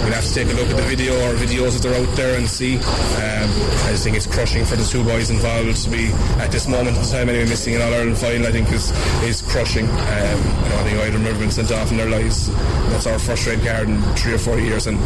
[0.07, 2.37] we'll have to take a look at the video or videos that are out there
[2.37, 2.77] and see.
[2.77, 3.49] Um,
[3.83, 6.07] I just think it's crushing for the two boys involved to be
[6.39, 8.47] at this moment in time anyway missing an All Ireland final.
[8.47, 8.95] I think is
[9.27, 9.83] is crushing.
[9.83, 12.47] Um, you know, I think either of them have been sent off in their lives.
[12.87, 14.97] That's our first red card in three or four years, and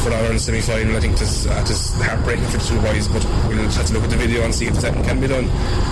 [0.00, 3.08] for the All Ireland semi final, I think this this heartbreaking for the two boys.
[3.08, 5.44] But we'll have to look at the video and see if something can be done.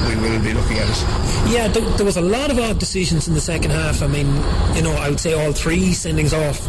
[0.08, 1.52] We will be looking at it.
[1.52, 4.00] Yeah, there, there was a lot of odd decisions in the second half.
[4.00, 4.26] I mean,
[4.74, 6.60] you know, I would say all three sendings off,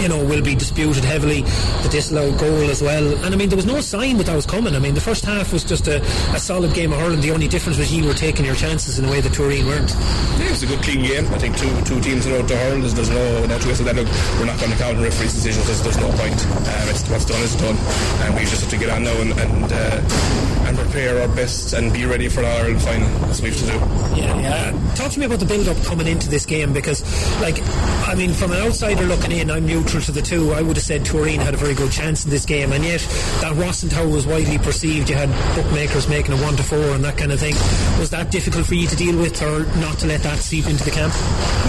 [0.00, 1.42] you know, will be disputed heavily.
[1.82, 3.14] The disallowed goal as well.
[3.24, 4.74] And I mean, there was no sign that that was coming.
[4.74, 6.02] I mean, the first half was just a,
[6.34, 7.20] a solid game of hurling.
[7.20, 9.90] The only difference was you were taking your chances in a way that Turin weren't.
[10.38, 11.26] Yeah, it was a good clean game.
[11.26, 12.80] I think two two teams know to hurl.
[12.80, 13.96] There's, there's no no of that.
[13.96, 16.38] Look, we're not going to count referee's decision because there's no point.
[16.46, 17.76] Um, it's what's done is done,
[18.22, 21.72] and we just have to get on now and and, uh, and prepare our best
[21.72, 23.08] and be ready for the Ireland final.
[23.26, 24.20] That's what we have to do.
[24.20, 24.94] Yeah, yeah.
[24.94, 27.02] Talk to me about the build-up coming into this game because,
[27.40, 27.58] like,
[28.08, 30.52] I mean, from an outsider looking in, I'm neutral to the two.
[30.52, 33.00] I would have said Tooreen had a very good chance in this game, and yet
[33.40, 35.08] that wasn't how it was widely perceived.
[35.08, 37.54] You had bookmakers making a one to four and that kind of thing.
[37.98, 40.84] Was that difficult for you to deal with, or not to let that seep into
[40.84, 41.14] the camp?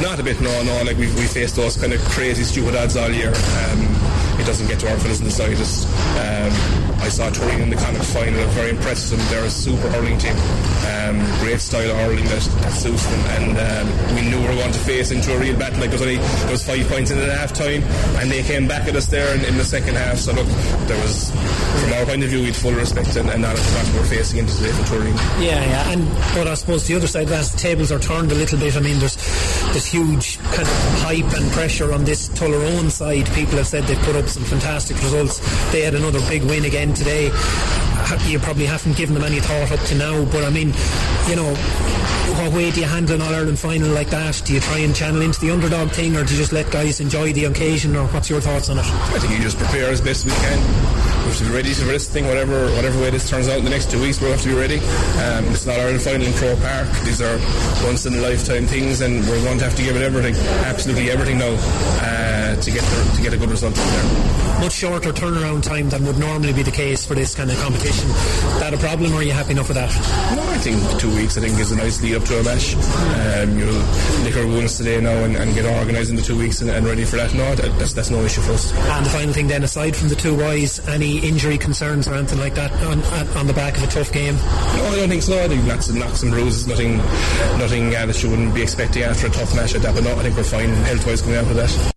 [0.03, 0.83] Not a bit, no, no.
[0.83, 3.29] Like we we faced those kind of crazy, stupid odds all year.
[3.29, 3.79] Um,
[4.37, 5.87] it doesn't get to our fellas in the slightest.
[6.19, 8.39] Um, I saw Tooreen in the Connacht final.
[8.39, 9.29] I'm very impressed with them.
[9.29, 10.33] They're a super hurling team.
[10.89, 13.19] Um, great style of hurling that, that suits them.
[13.37, 15.81] And um, we knew we were going to face into a real battle.
[15.81, 17.83] Like there was only there was five points in at half time,
[18.17, 20.17] and they came back at us there in, in the second half.
[20.17, 20.47] So look,
[20.87, 23.65] there was from our point of view, we had full respect, and, and that is
[23.75, 25.15] what we're facing into today for Tooreen.
[25.39, 28.35] Yeah, yeah, and but I suppose the other side of the tables are turned a
[28.35, 28.75] little bit.
[28.75, 29.15] I mean, there's
[29.73, 33.31] this huge kind of hype and pressure on this Tullaroan side.
[33.33, 35.37] People have said they've put up some fantastic results.
[35.71, 37.25] They had another big win again today.
[38.27, 40.73] You probably haven't given them any thought up to now, but I mean,
[41.27, 41.53] you know,
[42.37, 44.41] what way do you handle an All Ireland final like that?
[44.45, 46.99] Do you try and channel into the underdog thing, or do you just let guys
[46.99, 48.85] enjoy the occasion, or what's your thoughts on it?
[48.85, 51.04] I think you just prepare as best we can.
[51.25, 53.63] We have to be ready for this thing, whatever whatever way this turns out in
[53.63, 54.21] the next two weeks.
[54.21, 54.77] We'll have to be ready.
[54.77, 56.87] Um, it's not our final in Croke Park.
[57.03, 57.39] These are
[57.83, 60.35] once in a lifetime things, and we're going to have to give it everything,
[60.65, 64.73] absolutely everything now, uh, to get the, to get a good result from there much
[64.73, 68.09] shorter turnaround time than would normally be the case for this kind of competition.
[68.09, 69.91] Is that a problem, or are you happy enough with that?
[70.35, 71.37] No, I think two weeks.
[71.37, 72.75] I think is a nice lead up to a match.
[72.75, 73.73] Um, you'll
[74.23, 76.85] lick our wounds today now and, and get organised in the two weeks and, and,
[76.85, 77.33] ready for that.
[77.33, 78.73] No, that, that's that's no issue for us.
[78.73, 82.39] And the final thing then, aside from the two boys, any injury concerns or anything
[82.39, 83.01] like that on,
[83.37, 84.35] on the back of a tough game?
[84.35, 85.43] No, I don't think so.
[85.43, 86.97] I think lots of knocks and bruises, nothing,
[87.57, 89.95] nothing uh, that you wouldn't be expecting after a tough match like that.
[89.95, 91.91] But no, I think we're fine health-wise coming out of that.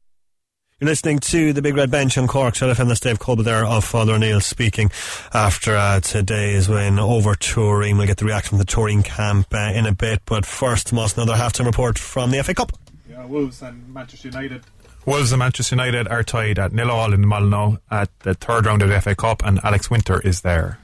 [0.81, 2.55] You're listening to the Big Red Bench on Cork.
[2.55, 4.93] So FM, that's Dave Colbert there of Father O'Neill speaking
[5.35, 7.99] after uh, today's win over Tooreen.
[7.99, 10.21] We'll get the reaction from the Tooreen camp uh, in a bit.
[10.25, 12.71] But first, most another halftime report from the FA Cup.
[13.11, 14.63] Yeah, Wolves and Manchester United.
[15.09, 18.83] Wolves and Manchester United are tied at nil all in Molyneux at the third round
[18.83, 20.81] of the FA Cup, and Alex Winter is there.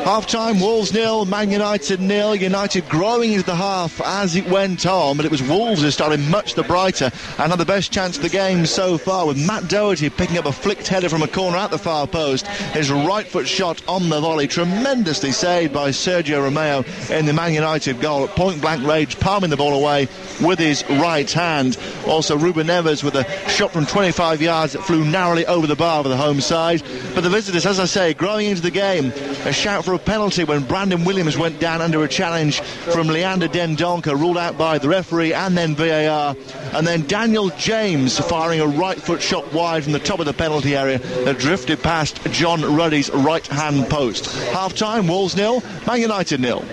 [0.00, 2.34] Half time, Wolves nil, Man United nil.
[2.34, 6.20] United growing into the half as it went on, but it was Wolves who started
[6.20, 9.68] much the brighter and had the best chance of the game so far with Matt
[9.68, 12.46] Doherty picking up a flicked header from a corner at the far post.
[12.46, 17.54] His right foot shot on the volley, tremendously saved by Sergio Romero in the Man
[17.54, 20.08] United goal at point blank range, palming the ball away
[20.42, 21.78] with his right hand.
[22.06, 26.02] Also, Ruben Neves with a shot from 25 yards that flew narrowly over the bar
[26.02, 26.82] for the home side.
[27.14, 29.06] But the visitors, as I say, growing into the game,
[29.46, 33.46] a shout for a penalty when Brandon Williams went down under a challenge from Leander
[33.46, 36.34] Dendoncker, ruled out by the referee and then VAR.
[36.74, 40.32] And then Daniel James firing a right foot shot wide from the top of the
[40.32, 44.26] penalty area that drifted past John Ruddy's right hand post.
[44.50, 46.64] Half time, Wolves nil, Man United nil.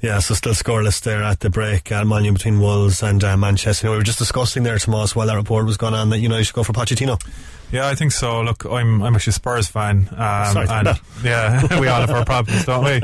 [0.00, 1.90] Yeah, so still scoreless there at the break.
[1.90, 3.86] Uh, Manu between Wolves and uh, Manchester.
[3.86, 6.20] You know, we were just discussing there, Tomas, while that report was going on, that
[6.20, 7.20] you know you should go for Pochettino.
[7.70, 8.40] Yeah, I think so.
[8.42, 10.08] Look, I'm I'm actually a Spurs fan.
[10.16, 13.02] Um, Sorry and yeah, we all have our problems, don't we?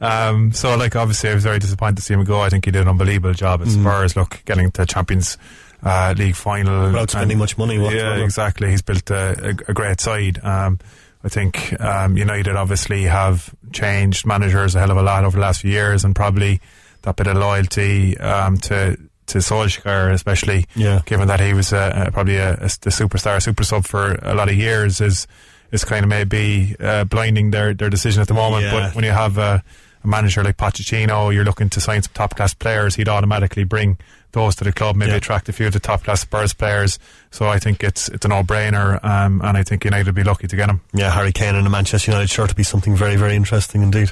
[0.00, 2.40] Um, so, like, obviously, I was very disappointed to see him go.
[2.40, 3.80] I think he did an unbelievable job at Mm.
[3.82, 4.16] Spurs.
[4.16, 5.36] Look, getting to Champions
[5.82, 8.70] uh, League final Without spending and- much money Yeah, exactly.
[8.70, 10.42] He's built a, a, a great side.
[10.42, 10.78] Um,
[11.22, 15.40] I think um, United obviously have changed managers a hell of a lot over the
[15.42, 16.60] last few years, and probably
[17.02, 18.96] that bit of loyalty um, to
[19.28, 21.00] to Solskjaer, especially Yeah.
[21.06, 24.34] given that he was uh, uh, probably a, a, the superstar, super sub for a
[24.34, 25.26] lot of years, is
[25.70, 28.64] is kind of maybe uh, blinding their, their decision at the moment.
[28.64, 28.72] Yeah.
[28.72, 29.62] But when you have a,
[30.02, 32.94] a manager like Pochettino, you're looking to sign some top class players.
[32.94, 33.98] He'd automatically bring
[34.32, 35.18] those to the club, maybe Yeah.
[35.18, 36.98] attract a few of the top class Spurs players.
[37.30, 40.24] So I think it's it's a no brainer, um, and I think United will be
[40.24, 40.80] lucky to get him.
[40.94, 44.10] Yeah, Harry Kane and a Manchester United sure to be something very, very interesting indeed.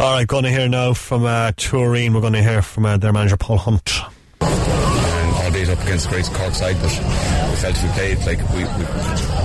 [0.00, 2.14] All right, going to hear now from uh, Tooreen.
[2.14, 3.92] We're going to hear from uh, their manager Paul Hunt.
[4.40, 8.84] Um, albeit up against great Cork side, but we felt we played, like we, we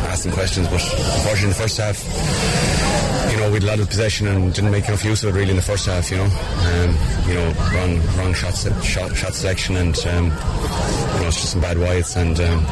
[0.09, 3.79] asked them questions, but unfortunately in the first half, you know, we had a lot
[3.79, 6.17] of possession and didn't make enough use of it really in the first half, you
[6.17, 6.23] know.
[6.25, 6.95] Um,
[7.27, 11.61] you know, wrong wrong shot, shot, shot selection and, um, you know, it's just some
[11.61, 12.65] bad wides and um,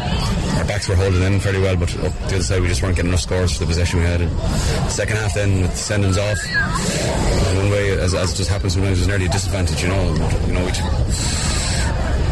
[0.57, 2.95] our backs were holding in fairly well, but up the other side we just weren't
[2.95, 4.21] getting enough scores for the possession we had.
[4.21, 4.31] And
[4.91, 6.39] second half then with the sendings off,
[7.57, 10.13] one way, as, as it just happens sometimes, there's nearly a disadvantage, you know.
[10.47, 10.71] You know, we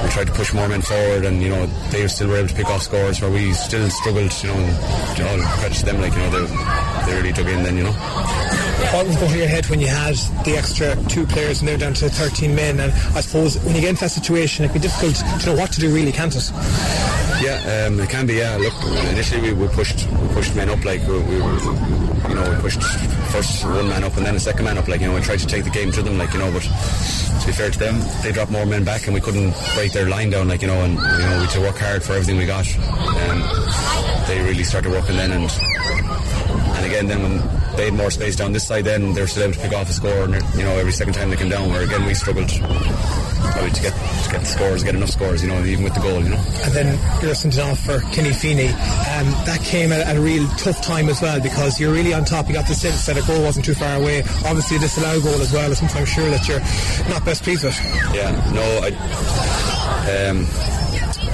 [0.03, 2.55] we tried to push more men forward, and you know they still were able to
[2.55, 4.31] pick off scores where we still struggled.
[4.43, 4.59] You know,
[5.17, 7.63] you know credit to them, like you know they, they really dug in.
[7.63, 7.93] Then you know.
[8.91, 11.77] What was going through your head when you had the extra two players and they're
[11.77, 12.79] down to 13 men?
[12.79, 15.55] And I suppose when you get into that situation, it can be difficult to know
[15.55, 16.51] what to do, really, can't it?
[17.41, 18.35] Yeah, um, it can be.
[18.35, 18.73] Yeah, look,
[19.11, 21.57] initially we, we pushed we pushed men up like we, we were,
[22.27, 22.83] you know, we pushed
[23.31, 24.87] first one man up and then a second man up.
[24.87, 26.17] Like you know, we tried to take the game to them.
[26.17, 29.13] Like you know, but to be fair to them, they dropped more men back and
[29.13, 30.47] we couldn't break their line down.
[30.47, 32.67] Like you know, and you know, we to work hard for everything we got.
[32.77, 33.39] Um,
[34.27, 35.51] they really started working then, and
[36.77, 39.43] and again then when they had more space down this side, then they were still
[39.43, 40.23] able to pick off a score.
[40.25, 42.49] And you know, every second time they came down, where again we struggled
[43.41, 45.43] probably to get to get the scores, get enough scores.
[45.43, 46.23] You know, even with the goal.
[46.23, 46.43] You know.
[46.63, 48.67] And then you're sent off for Kenny Feeney.
[48.67, 52.25] Um, that came at, at a real tough time as well because you're really on
[52.25, 52.47] top.
[52.47, 54.21] You got the sense that a goal wasn't too far away.
[54.45, 55.73] Obviously, a disallowed goal as well.
[55.73, 56.61] Sometimes sure that you're
[57.09, 57.77] not best pleased with.
[58.13, 60.29] Yeah, no, I.
[60.29, 60.80] Um,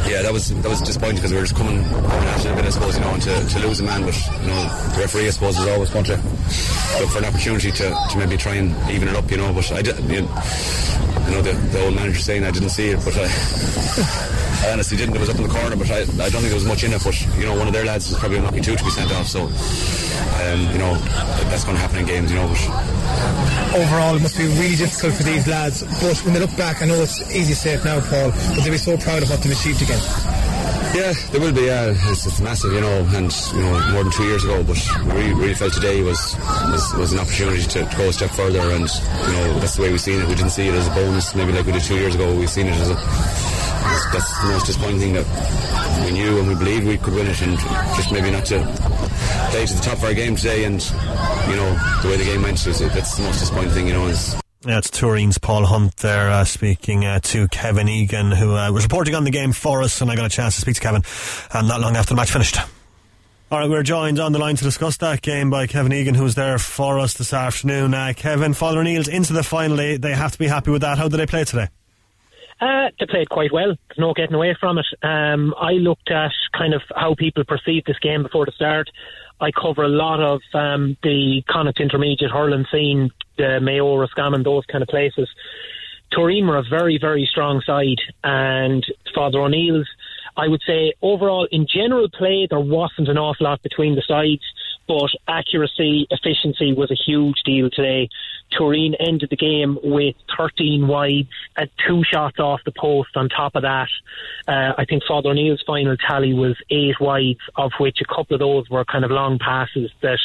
[0.08, 2.66] yeah, that was that was disappointing because we were just coming coming at a bit,
[2.66, 4.64] I suppose, you know, and to, to lose a man, but you know,
[4.96, 6.16] the referee, I suppose, is always going to
[7.00, 9.54] look for an opportunity to, to maybe try and even it up, you know.
[9.54, 12.90] But I did, you know, I know the, the old manager saying I didn't see
[12.90, 13.28] it, but I,
[14.68, 15.16] I honestly didn't.
[15.16, 16.94] It was up in the corner, but I, I don't think there was much in
[16.94, 17.04] it.
[17.04, 19.28] But you know, one of their lads is probably unlucky too to be sent off.
[19.28, 20.96] So, um, you know,
[21.52, 22.48] that's going to happen in games, you know.
[22.48, 22.62] But
[23.76, 25.84] Overall, it must be really difficult for these lads.
[26.02, 28.64] But when they look back, I know it's easy to say it now, Paul, but
[28.64, 30.02] they'll be so proud of what they've achieved again.
[30.96, 31.66] Yeah, there will be.
[31.68, 34.64] Yeah, it's, it's massive, you know, and you know more than two years ago.
[34.64, 34.80] But
[35.14, 36.36] we really felt today was
[36.72, 39.84] was, was an opportunity to, to go a step further, and you know that's the
[39.84, 40.28] way we've seen it.
[40.28, 42.34] We didn't see it as a bonus, maybe like we did two years ago.
[42.34, 42.96] We've seen it as a.
[42.96, 47.28] That's, that's the most disappointing thing that we knew and we believed we could win
[47.28, 47.60] it, and
[47.96, 48.60] just maybe not to
[49.50, 50.82] play to the top of our game today, and
[51.50, 52.60] you know the way the game went.
[52.60, 54.08] So that's the most disappointing thing, you know.
[54.08, 58.72] Is Yeah, it's Tooreen's Paul Hunt there uh, speaking uh, to Kevin Egan, who uh,
[58.72, 60.82] was reporting on the game for us, and I got a chance to speak to
[60.82, 61.04] Kevin
[61.54, 62.58] um, not long after the match finished.
[63.50, 66.36] All right, we're joined on the line to discuss that game by Kevin Egan, who's
[66.36, 67.94] there for us this afternoon.
[67.94, 69.78] Uh, Kevin, Father O'Neill's into the final.
[69.78, 70.98] They, they have to be happy with that.
[70.98, 71.70] How did they play today?
[72.60, 73.68] Uh, they played quite well.
[73.88, 74.86] There's no getting away from it.
[75.02, 78.90] Um, I looked at kind of how people perceived this game before the start.
[79.40, 84.66] I cover a lot of um, the Connacht intermediate hurling scene, the Mayo, Roscommon, those
[84.66, 85.30] kind of places.
[86.12, 89.88] Tooreen were a very, very strong side, and Father O'Neill's,
[90.36, 94.44] I would say, overall, in general play, there wasn't an awful lot between the sides,
[94.88, 98.10] but accuracy, efficiency was a huge deal today.
[98.52, 103.56] Tooreen ended the game with 13 wides and two shots off the post on top
[103.56, 103.90] of that.
[104.48, 108.40] Uh, I think Father O'Neill's final tally was eight wides, of which a couple of
[108.40, 110.20] those were kind of long passes that,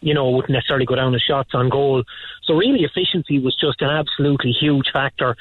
[0.00, 2.02] you know, wouldn't necessarily go down as shots on goal.
[2.44, 5.36] So really efficiency was just an absolutely huge factor.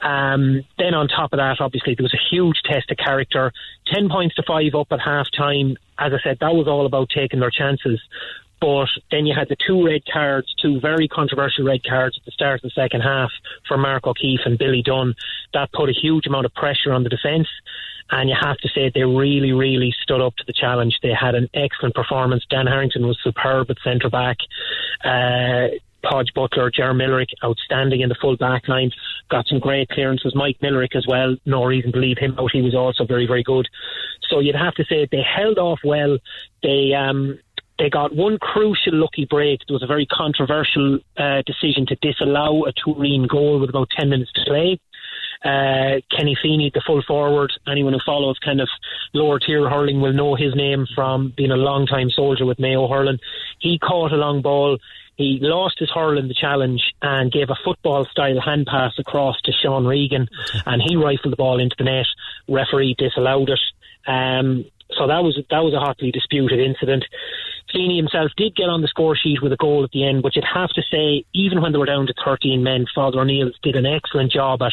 [0.00, 3.52] Um, then on top of that, obviously there was a huge test of character.
[3.86, 5.76] Ten points to five up at half time.
[5.98, 8.00] As I said, that was all about taking their chances.
[8.60, 12.32] But then you had the two red cards, two very controversial red cards at the
[12.32, 13.30] start of the second half
[13.66, 15.14] for Mark O'Keefe and Billy Dunn.
[15.54, 17.48] That put a huge amount of pressure on the defence.
[18.10, 20.98] And you have to say they really, really stood up to the challenge.
[21.02, 22.44] They had an excellent performance.
[22.48, 24.38] Dan Harrington was superb at centre back.
[25.04, 25.68] Uh,
[26.02, 28.90] Podge Butler, Jeremy Millerick, outstanding in the full back line.
[29.30, 30.34] Got some great clearances.
[30.34, 31.36] Mike Millerick as well.
[31.44, 32.50] No reason to leave him out.
[32.52, 33.68] He was also very, very good.
[34.30, 36.18] So you'd have to say they held off well.
[36.62, 37.38] They um,
[37.78, 39.60] they got one crucial lucky break.
[39.66, 44.10] There was a very controversial uh, decision to disallow a Tooreen goal with about 10
[44.10, 44.80] minutes to play.
[45.44, 48.68] Uh, Kenny Feeney, the full forward, anyone who follows kind of
[49.14, 52.88] lower tier hurling will know his name from being a long time soldier with Mayo
[52.88, 53.18] hurling.
[53.60, 54.78] He caught a long ball.
[55.14, 59.40] He lost his hurl in the challenge and gave a football style hand pass across
[59.42, 60.28] to Sean Regan,
[60.66, 62.06] and he rifled the ball into the net.
[62.48, 63.60] Referee disallowed it.
[64.08, 64.64] Um,
[64.96, 67.04] so that was that was a hotly disputed incident.
[67.72, 70.34] Feeney himself did get on the score sheet with a goal at the end, but
[70.34, 73.76] you'd have to say, even when they were down to 13 men, Father O'Neill did
[73.76, 74.72] an excellent job at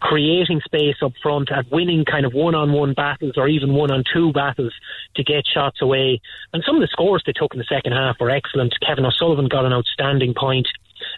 [0.00, 3.92] creating space up front, at winning kind of one on one battles or even one
[3.92, 4.74] on two battles
[5.14, 6.20] to get shots away.
[6.52, 8.74] And some of the scores they took in the second half were excellent.
[8.84, 10.66] Kevin O'Sullivan got an outstanding point.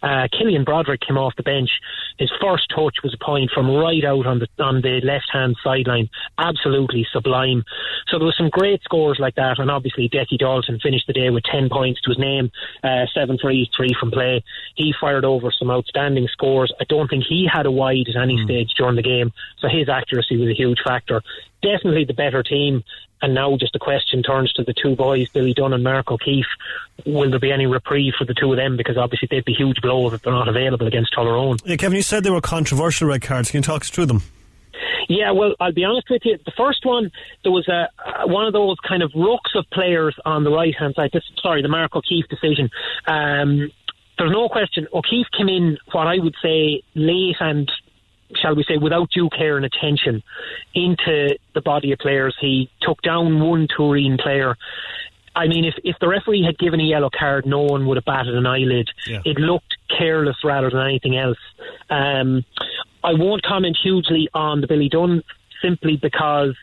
[0.03, 1.71] Uh, Killian Broderick came off the bench.
[2.19, 5.57] His first touch was a point from right out on the on the left hand
[5.63, 6.09] sideline.
[6.39, 7.65] Absolutely sublime.
[8.09, 11.31] So there were some great scores like that, and obviously Decky Dalton finished the day
[11.31, 12.51] with ten points to his name,
[12.83, 14.45] uh, seven for each, three from play.
[14.77, 16.73] He fired over some outstanding scores.
[16.81, 18.45] I don't think he had a wide at any mm.
[18.45, 21.23] stage during the game, so his accuracy was a huge factor.
[21.63, 22.85] Definitely the better team.
[23.25, 26.45] And now just the question turns to the two boys, Billy Dunn and Mark O'Keefe.
[27.07, 28.77] Will there be any reprieve for the two of them?
[28.77, 31.59] Because obviously they'd be huge blows if they're not available against Tullaroan.
[31.65, 33.51] Yeah, Kevin, you said they were controversial red cards.
[33.51, 34.23] Can you talk us through them?
[35.09, 36.37] Yeah, well, I'll be honest with you.
[36.45, 37.11] The first one,
[37.45, 37.89] there was a,
[38.27, 41.09] one of those kind of rooks of players on the right hand side.
[41.15, 42.69] This, sorry, the Mark O'Keefe decision.
[43.07, 43.71] Um,
[44.19, 44.87] there's no question.
[44.93, 47.73] O'Keefe came in what I would say late and
[48.37, 50.23] shall we say, without due care and attention
[50.75, 52.37] into the body of players.
[52.41, 54.57] He took down one Tooreen player.
[55.37, 58.05] I mean, if, if the referee had given a yellow card, no one would have
[58.05, 58.89] batted an eyelid.
[59.07, 59.21] Yeah.
[59.25, 61.39] It looked careless rather than anything else.
[61.91, 62.45] Um,
[63.03, 65.23] I won't comment hugely on the Billy Dunn
[65.61, 66.55] simply because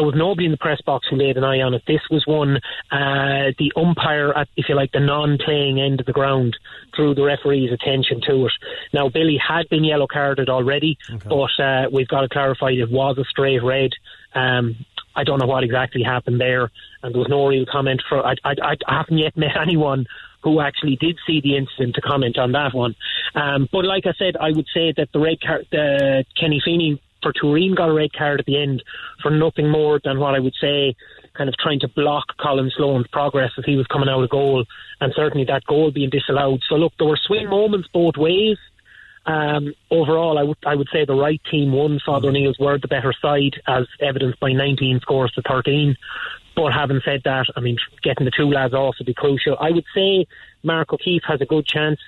[0.00, 1.82] there was nobody in the press box who laid an eye on it.
[1.86, 2.56] This was one,
[2.90, 6.56] uh, the umpire at, if you like, the non-playing end of the ground
[6.96, 8.52] drew the referee's attention to it.
[8.94, 11.28] Now, Billy had been yellow carded already, okay.
[11.28, 13.90] but uh, we've got to clarify it was a straight red.
[14.34, 16.70] Um, I don't know what exactly happened there,
[17.02, 18.24] and there was no real comment for.
[18.24, 20.06] I, I, I haven't yet met anyone
[20.42, 22.94] who actually did see the incident to comment on that one.
[23.34, 27.02] Um, but like I said, I would say that the red card, the Kenny Feeney
[27.22, 28.82] for Tooreen got a red card at the end
[29.22, 30.94] for nothing more than what I would say
[31.34, 34.64] kind of trying to block Colin Sloan's progress as he was coming out of goal
[35.00, 36.60] and certainly that goal being disallowed.
[36.68, 38.58] So look, there were swing moments both ways.
[39.26, 42.00] Um, overall, I would I would say the right team won.
[42.04, 45.96] Father O'Neill's were the better side, as evidenced by 19 scores to 13.
[46.56, 49.56] But having said that, I mean, getting the two lads off would be crucial.
[49.60, 50.26] I would say
[50.62, 52.00] Mark O'Keefe has a good chance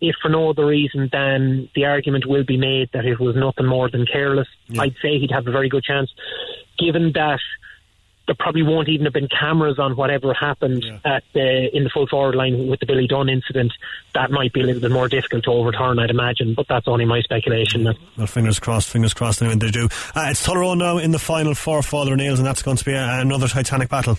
[0.00, 3.66] if for no other reason than the argument will be made that it was nothing
[3.66, 4.82] more than careless, yeah.
[4.82, 6.10] I'd say he'd have a very good chance.
[6.78, 7.40] Given that
[8.26, 10.98] there probably won't even have been cameras on whatever happened yeah.
[11.04, 13.72] at the in the full forward line with the Billy Dunn incident.
[14.14, 16.54] That might be a little bit more difficult to overturn, I'd imagine.
[16.54, 17.84] But that's only my speculation.
[18.16, 19.42] Well, fingers crossed, fingers crossed.
[19.42, 19.84] Anyway, they do.
[20.14, 22.92] Uh, it's Tullaroan now in the final for Father O'Neill's, and that's going to be
[22.92, 24.18] a, another Titanic battle.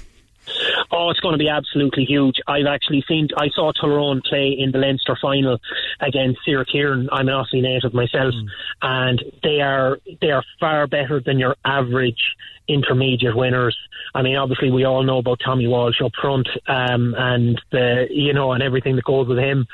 [0.92, 2.40] Oh, it's going to be absolutely huge.
[2.48, 5.60] I've actually seen, I saw Tullaroan play in the Leinster final
[6.00, 7.10] against Sierra Kieran.
[7.12, 8.48] I'm an Ossie native myself, mm.
[8.82, 12.36] and they are they are far better than your average
[12.68, 13.78] intermediate winners.
[14.14, 18.34] I mean, obviously, we all know about Tommy Walsh up front, um, and the you
[18.34, 19.68] know, and everything that goes with him.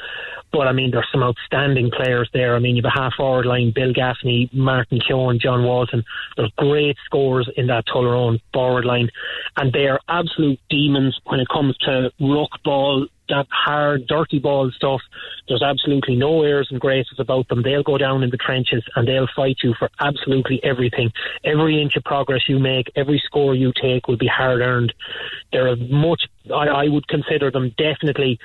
[0.54, 2.56] But I mean, there's some outstanding players there.
[2.56, 6.04] I mean, you've a half forward line: Bill Gaffney, Martin Keoghan, John Walton.
[6.38, 9.10] There's great scores in that Tullaroan forward line,
[9.58, 14.70] and they are absolute demons when it comes to ruck ball that hard, dirty ball
[14.76, 15.02] stuff.
[15.48, 17.64] There's absolutely no airs and graces about them.
[17.64, 21.12] They'll go down in the trenches and they'll fight you for absolutely everything.
[21.44, 24.94] Every inch of progress you make, every score you take will be hard earned.
[25.52, 26.24] They're much,
[26.54, 28.40] I, I would consider them definitely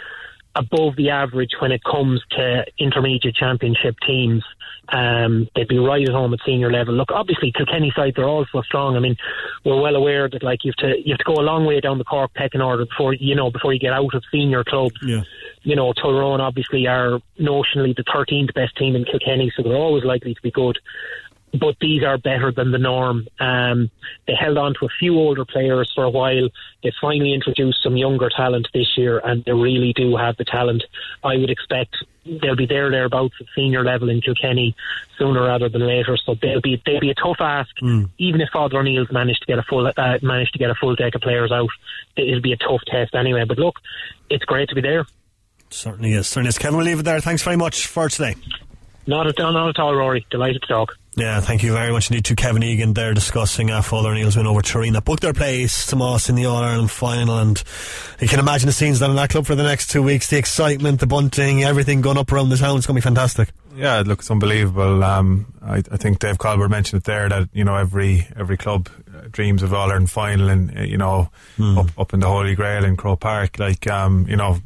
[0.58, 4.44] above the average when it comes to intermediate championship teams.
[4.90, 6.94] Um, they'd be right at home at senior level.
[6.94, 8.96] Look, obviously Kilkenny side they're all so strong.
[8.96, 9.16] I mean,
[9.64, 11.80] we're well aware that like you have to you have to go a long way
[11.80, 14.92] down the Cork pecking order before you know before you get out of senior club.
[15.02, 15.22] Yeah.
[15.62, 20.04] You know, Tullaroan obviously are notionally the 13th best team in Kilkenny, so they're always
[20.04, 20.78] likely to be good
[21.52, 23.26] but these are better than the norm.
[23.40, 23.90] Um,
[24.26, 26.48] they held on to a few older players for a while.
[26.82, 30.84] They finally introduced some younger talent this year, and they really do have the talent.
[31.24, 34.76] I would expect they'll be there thereabouts at senior level in Kilkenny
[35.16, 36.16] sooner rather than later.
[36.16, 37.70] So they'll be they'll be a tough ask.
[37.82, 38.10] Mm.
[38.18, 40.94] Even if Father O'Neill's managed to get a full uh, managed to get a full
[40.94, 41.70] deck of players out,
[42.16, 43.44] it'll be a tough test anyway.
[43.46, 43.76] But look,
[44.28, 45.06] it's great to be there.
[45.70, 46.26] Certainly is.
[46.26, 46.58] Certainly is.
[46.58, 47.20] Kevin, we'll leave it there.
[47.20, 48.34] Thanks very much for today.
[49.08, 50.26] Not at, not at all, Rory.
[50.28, 50.98] Delighted to talk.
[51.16, 54.46] Yeah, thank you very much indeed to Kevin Egan there discussing uh, Father O'Neill's win
[54.46, 55.02] over Tooreen.
[55.02, 57.60] Booked their place to Moss in the All Ireland final, and
[58.20, 60.28] you can imagine the scenes down in that club for the next two weeks.
[60.28, 62.76] The excitement, the bunting, everything going up around the town.
[62.76, 63.48] It's going to be fantastic.
[63.74, 65.02] Yeah, it looks unbelievable.
[65.02, 68.90] Um, I, I, think Dave Colbert mentioned it there that you know every every club
[69.16, 71.78] uh, dreams of All Ireland final, and uh, you know Hmm.
[71.78, 73.58] up up in the Holy Grail in Croke Park.
[73.58, 74.58] Like um, you know,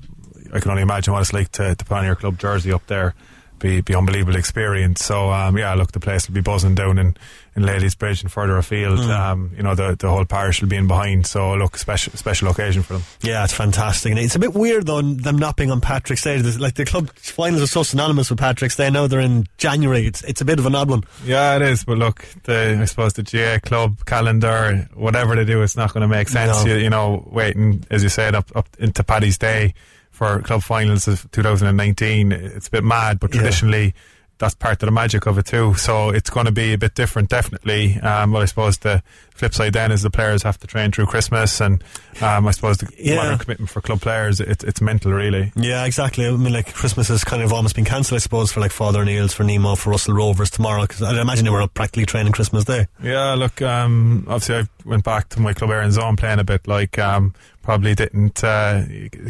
[0.52, 2.84] I can only imagine what it's like to, to put on your club jersey up
[2.88, 3.14] there.
[3.62, 5.04] Be be unbelievable experience.
[5.04, 7.16] So um, yeah, look, the place will be buzzing down in,
[7.54, 8.98] in Ladysbridge and further afield.
[8.98, 9.08] Mm.
[9.18, 11.28] Um, you know, the the whole parish will be in behind.
[11.28, 13.02] So look, special special occasion for them.
[13.20, 14.10] Yeah, it's fantastic.
[14.10, 16.38] And it's a bit weird though, them not being on Patrick's Day.
[16.40, 18.90] There's- Like the club finals are so synonymous with Patrick's Day.
[18.90, 20.06] Now they're in January.
[20.08, 21.04] It's it's a bit of an odd one.
[21.24, 21.84] Yeah, it is.
[21.84, 26.02] But look, the I suppose the GAA club calendar, whatever they do, it's not going
[26.02, 26.64] to make sense.
[26.64, 26.72] No.
[26.74, 29.74] You, you know, waiting as you said up up into Paddy's Day
[30.12, 32.30] for club finals of 2019.
[32.32, 33.40] It's a bit mad, but Yeah.
[33.40, 33.94] traditionally.
[34.38, 35.74] That's part of the magic of it too.
[35.74, 38.00] So it's going to be a bit different, definitely.
[38.00, 39.00] Um, well, I suppose the
[39.32, 41.84] flip side then is the players have to train through Christmas, and
[42.20, 43.16] um, I suppose the Yeah.
[43.16, 45.52] modern commitment for club players, it, it's mental, really.
[45.54, 46.26] Yeah, exactly.
[46.26, 49.02] I mean, like Christmas has kind of almost been cancelled, I suppose, for like Father
[49.02, 50.82] O'Neill's, for Nemo, for Russell Rovers tomorrow.
[50.82, 52.88] Because I imagine they were practically training Christmas Day.
[53.00, 56.66] Yeah, look, um, obviously I went back to my club Erin's Own playing a bit,
[56.66, 57.32] like, um,
[57.62, 58.82] probably didn't, uh,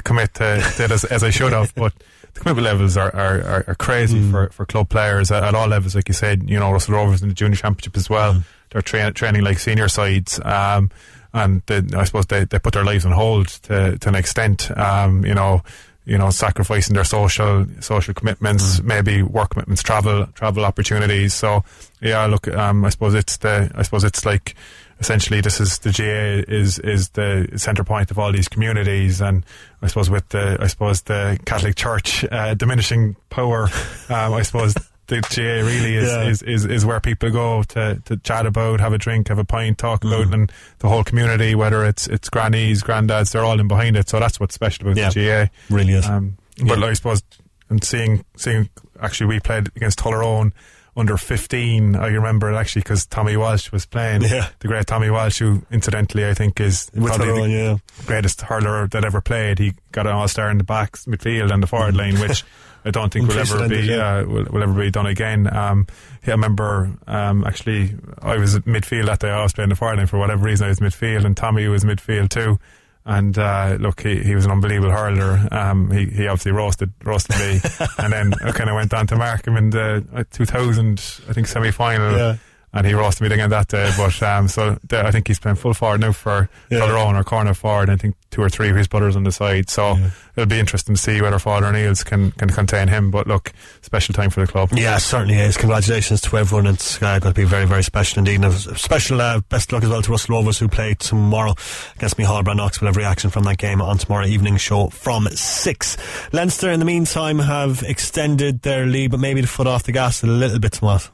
[0.04, 0.44] commit to,
[0.90, 1.92] as, as I should have, but
[2.34, 4.30] the commitment levels are, are, are, are crazy Mm.
[4.30, 7.22] for, for club players at, at all levels, like you said, you know, Russell Rovers
[7.22, 8.34] in the junior championship as well.
[8.34, 8.44] Mm.
[8.70, 10.90] They're tra- training like senior sides, um,
[11.34, 14.70] and they, I suppose they, they put their lives on hold to, to an extent,
[14.78, 15.62] um, you know,
[16.04, 18.84] you know, sacrificing their social social commitments, Mm.
[18.86, 21.32] maybe work commitments, travel travel opportunities.
[21.32, 21.62] So
[22.00, 24.56] yeah, look, um, I suppose it's the I suppose it's like
[25.02, 29.44] essentially this is the GAA is is the centre point of all these communities, and
[29.82, 33.64] I suppose with the I suppose the Catholic Church uh, diminishing power,
[34.08, 34.74] um, I suppose.
[35.08, 36.22] The GAA really is, Yeah.
[36.28, 39.44] is, is, is where people go to, to chat about, have a drink, have a
[39.44, 43.66] pint, talk about, and the whole community, whether it's it's grannies, granddads, they're all in
[43.68, 44.08] behind it.
[44.08, 45.10] So that's what's special about Yeah.
[45.10, 45.74] the GAA.
[45.76, 46.06] Really is.
[46.08, 47.22] Um, but I suppose,
[47.68, 48.70] and seeing, seeing,
[49.02, 50.52] actually, we played against Tullaroan
[50.96, 51.96] under 15.
[51.96, 54.22] I remember it actually because Tommy Walsh was playing.
[54.22, 54.48] Yeah.
[54.58, 57.76] The great Tommy Walsh, who incidentally I think is With probably Tyrone, the yeah.
[58.06, 59.58] greatest hurler that ever played.
[59.58, 62.44] He got an all star in the back, midfield, and the forward line, which
[62.84, 64.18] I don't think will ever be yeah.
[64.18, 65.54] uh, will, will ever be done again.
[65.54, 65.86] Um,
[66.24, 69.30] yeah, I remember um, actually I was midfield that day.
[69.30, 70.66] I was playing the forward line for whatever reason.
[70.66, 72.58] I was midfield, and Tommy was midfield too.
[73.04, 75.48] And uh, look, he, he was an unbelievable hurler.
[75.50, 77.60] Um, he, he obviously roasted roasted me,
[77.98, 80.92] and then I kind of went on to mark him in the uh, 2000,
[81.28, 82.16] I think, semi final.
[82.16, 82.36] Yeah.
[82.74, 85.74] And he roasted me again that day, but um, so I think he's playing full
[85.74, 86.78] forward now for Yeah.
[86.80, 87.90] Tullaroan or corner forward.
[87.90, 89.68] I think two or three of his brothers on the side.
[89.68, 89.98] So
[90.36, 93.10] it'll be interesting to see whether Father O'Neill's can, can contain him.
[93.10, 93.52] But look,
[93.82, 94.70] special time for the club.
[94.72, 95.58] Yeah, certainly is.
[95.58, 96.66] Congratulations to everyone.
[96.66, 98.36] It's uh, going to be very, very special indeed.
[98.36, 101.54] And a special uh, best luck as well to Russell Rovers who play tomorrow
[101.96, 102.80] against Micheál Breathnach's.
[102.80, 105.96] We'll have reaction from that game on tomorrow evening show from 6.
[106.32, 110.22] Leinster, in the meantime, have extended their lead, but maybe to foot off the gas
[110.22, 111.10] a little bit, Tomas.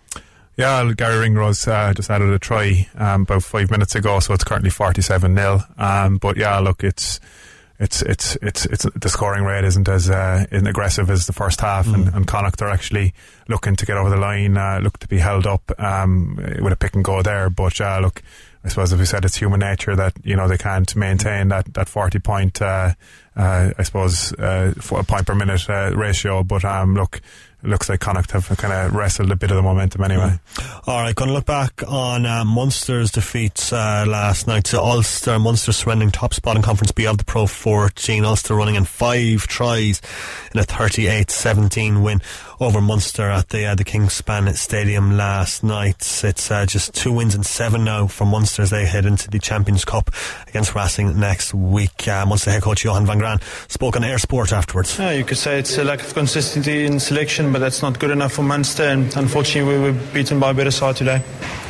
[0.59, 4.43] Yeah, Garry Ringrose uh, just added a try um, about five minutes ago, so it's
[4.43, 7.21] currently forty-seven 0 um, But yeah, look, it's
[7.79, 11.87] it's it's it's it's the scoring rate isn't as uh, aggressive as the first half,
[11.87, 13.15] and, and Connacht are actually
[13.47, 16.77] looking to get over the line, uh, look to be held up um, with a
[16.77, 17.51] pick and go there.
[17.51, 18.21] But uh, look,
[18.65, 21.73] I suppose if we said, it's human nature that you know they can't maintain that
[21.75, 22.95] that forty point, uh,
[23.37, 26.43] uh, I suppose, uh, point per minute uh, ratio.
[26.43, 27.21] But um, look.
[27.63, 30.39] Looks like Connacht have kind of wrestled a bit of the momentum anyway.
[30.87, 35.41] All right, going to look back on uh, Munster's defeats uh, last night to Ulster.
[35.41, 38.25] Munster surrendering top spot in Conference B of the Pro 14.
[38.25, 40.01] Ulster running in five tries
[40.55, 42.23] in a 38-17 win
[42.61, 46.25] over Munster at the uh, the Kingspan Stadium last night.
[46.25, 49.39] It's uh, just two wins and seven now for Munster as they head into the
[49.39, 50.11] Champions Cup
[50.49, 52.09] against Racing next week.
[52.09, 54.99] Uh, Munster head coach Johann van Graan spoke on eir Sport afterwards.
[54.99, 58.11] Yeah, you could say it's a lack of consistency in selection, but that's not good
[58.11, 58.85] enough for Munster.
[58.85, 61.23] And unfortunately, we were beaten by a better side today.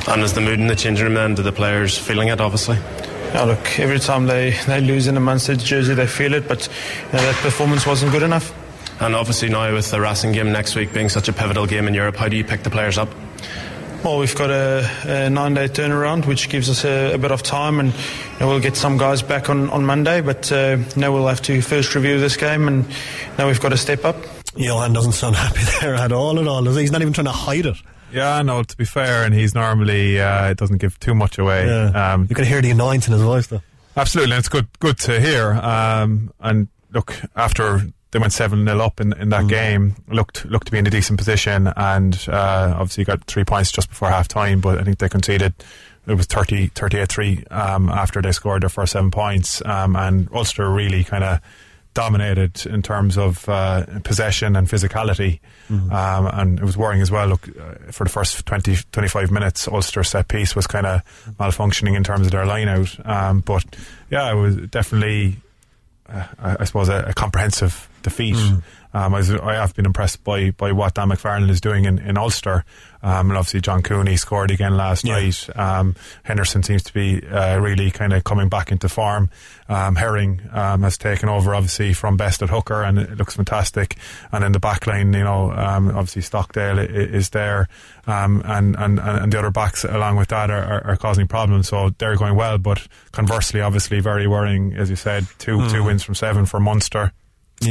[0.09, 1.35] And is the mood in the changing room then?
[1.35, 2.77] Do the players feeling it, obviously?
[3.35, 6.67] Yeah, look, every time they, they lose in a Munster jersey, they feel it, but
[6.67, 8.55] you know, that performance wasn't good enough.
[9.01, 11.95] And obviously now with the Racing game next week being such a pivotal game in
[11.95, 13.09] Europe, how do you pick the players up?
[14.05, 17.43] Well, we've got a, a nine day turnaround, which gives us a, a bit of
[17.43, 18.01] time, and you
[18.41, 21.61] know, we'll get some guys back on, on Monday, but uh, now we'll have to
[21.61, 22.87] first review this game, and
[23.39, 24.17] now we've got to step up.
[24.57, 26.63] Johan doesn't sound happy there at all at all.
[26.63, 26.83] does he?
[26.83, 27.77] He's not even trying to hide it.
[28.13, 31.67] Yeah, no, to be fair, and he's normally uh, it doesn't give too much away.
[31.67, 32.13] Yeah.
[32.15, 33.63] Um, You can hear the annoyance in his voice though.
[33.97, 35.53] absolutely, and it's good good to hear.
[35.55, 39.49] Um, and look, after they went seven 0 up in, in that Mm.
[39.49, 39.97] game.
[40.09, 43.89] Looked looked to be in a decent position, and uh, obviously got three points just
[43.89, 44.61] before half time.
[44.61, 45.55] But I think they conceded.
[46.07, 50.71] It was 30, 38-3 um, after they scored their first seven points, um, and Ulster
[50.71, 51.41] really kind of
[51.93, 55.41] dominated in terms of uh, possession and physicality.
[55.69, 55.93] Mm-hmm.
[55.93, 57.27] Um, and it was worrying as well.
[57.27, 61.03] Look, uh, for the first 20, 25 minutes, Ulster set piece was kind of
[61.39, 62.97] malfunctioning in terms of their line out.
[63.07, 63.65] Um, but
[64.11, 65.39] yeah, it was definitely,
[66.09, 68.37] uh, I I suppose, a, a comprehensive defeat.
[68.37, 68.63] Mm.
[68.95, 71.99] Um, I, was, I have been impressed by, by what Dan McFarland is doing in,
[71.99, 72.65] in Ulster.
[73.03, 75.47] Um, and obviously, John Cooney scored again last night.
[75.55, 79.31] Um, Henderson seems to be uh, really kind of coming back into form.
[79.69, 83.97] Um, Herring um, has taken over, obviously, from best at hooker, and it looks fantastic.
[84.33, 87.69] And in the back line, you know, um, obviously, Stockdale is there,
[88.07, 91.69] um, and, and, and the other backs along with that are, are, are causing problems.
[91.69, 95.71] So they're going well, but conversely, obviously, very worrying, as you said, two, Mm.
[95.71, 97.13] two wins from seven for Munster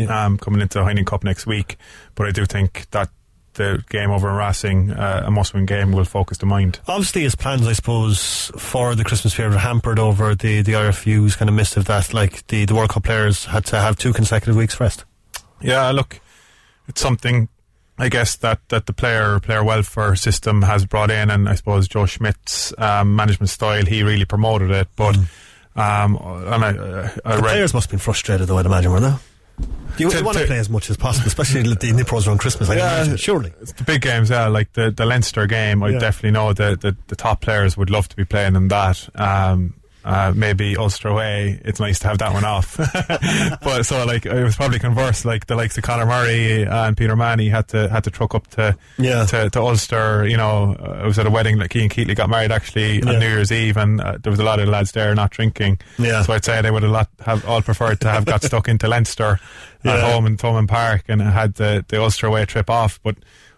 [0.10, 1.78] um, coming into the Heineken Cup next week.
[2.16, 3.10] But I do think that
[3.54, 6.80] the game over in Racing, uh, a must-win game, will focus the mind.
[6.88, 11.36] Obviously, his plans, I suppose, for the Christmas period were hampered over the, the IRFU's
[11.36, 14.56] kind of missive that, like, the, the World Cup players had to have two consecutive
[14.56, 15.06] weeks rest.
[15.60, 16.20] Yeah, look,
[16.88, 17.50] it's something
[18.00, 21.88] I guess that, that the player player welfare system has brought in, and I suppose
[21.88, 24.88] Joe Schmidt's um, management style, he really promoted it.
[24.96, 25.18] But
[25.76, 28.92] um, and I, uh, I the read, players must have been frustrated, though, I'd imagine,
[28.92, 29.14] were they?
[29.60, 32.28] Do you To- want to to- play as much as possible, especially the the Nipros
[32.28, 32.96] around Christmas, I'd Yeah.
[32.98, 33.54] imagine, surely.
[33.62, 35.82] It's the big games, yeah, like the, the Leinster game.
[35.82, 36.00] I Yeah.
[36.00, 39.10] definitely know that the, the top players would love to be playing in that.
[39.16, 39.74] Um,
[40.08, 42.78] uh, maybe Ulster away, it's nice to have that one off.
[43.62, 45.26] but so, like, it was probably converse.
[45.26, 48.48] Like the likes of Conor Murray and Peter Manny had to had to truck up
[48.52, 49.26] to Yeah.
[49.26, 50.26] to, to Ulster.
[50.26, 51.58] You know, uh, I was at a wedding.
[51.60, 53.10] that Keane Keatley got married actually Yeah.
[53.10, 55.80] on New Year's Eve, and uh, there was a lot of lads there not drinking.
[56.00, 56.22] Yeah.
[56.24, 58.88] So I'd say they would have lot have all preferred to have got stuck into
[58.88, 59.40] Leinster
[59.84, 60.12] at Yeah.
[60.12, 63.18] home in Thomond Park and had the the Ulster away trip off, but.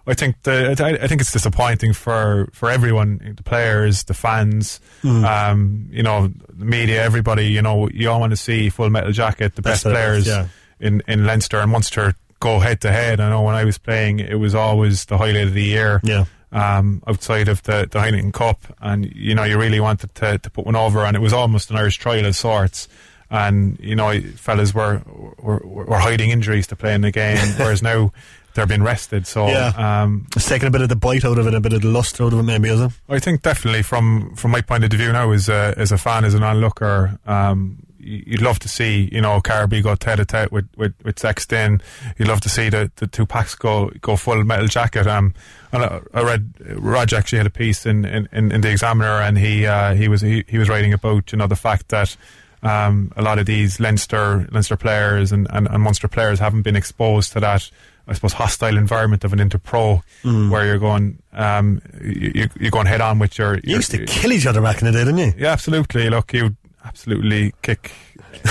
[0.09, 4.79] I think the I I think it's disappointing for, for everyone, the players, the fans,
[5.03, 5.23] Mm.
[5.23, 7.45] um, you know, the media, everybody.
[7.45, 10.21] You know, you all want to see Full Metal Jacket, the That's best it players
[10.21, 10.47] is, yeah.
[10.79, 13.19] in in Leinster and Munster go head to head.
[13.19, 16.01] I know when I was playing, it was always the highlight of the year.
[16.03, 16.25] Yeah.
[16.51, 20.49] Um, outside of the, the Heineken Cup, and you know, you really wanted to, to
[20.49, 22.87] put one over, and it was almost an Irish trial of sorts.
[23.29, 25.03] And you know, fellas were
[25.37, 28.11] were, were hiding injuries to play in the game, whereas now
[28.59, 29.25] they're being rested.
[29.25, 29.71] So Yeah.
[30.03, 31.87] um, It's taking a bit of the bite out of it, a bit of the
[31.87, 32.91] luster out of it, maybe, is it?
[33.09, 36.25] I think definitely from from my point of view now as a as a fan
[36.25, 40.51] as an onlooker, um, you'd love to see you know Carbery go tete a tete
[40.51, 41.81] with with with Sexton.
[42.17, 45.07] You'd love to see the, the two packs go go full metal jacket.
[45.07, 45.33] Um,
[45.71, 49.21] and I, I read Rog actually had a piece in in, in, in the Examiner,
[49.21, 52.15] and he uh, he was he, he was writing about you know the fact that.
[52.61, 56.75] Um, a lot of these Leinster Leinster players and, and, and Munster players haven't been
[56.75, 57.71] exposed to that,
[58.09, 60.49] I suppose, hostile environment of an interpro, Mm.
[60.49, 63.55] where you're going, um, you, you're going head on with your.
[63.57, 65.33] You your used to kill each other back in the day, didn't you?
[65.37, 66.09] yeah, absolutely.
[66.09, 67.91] Look, you absolutely kick,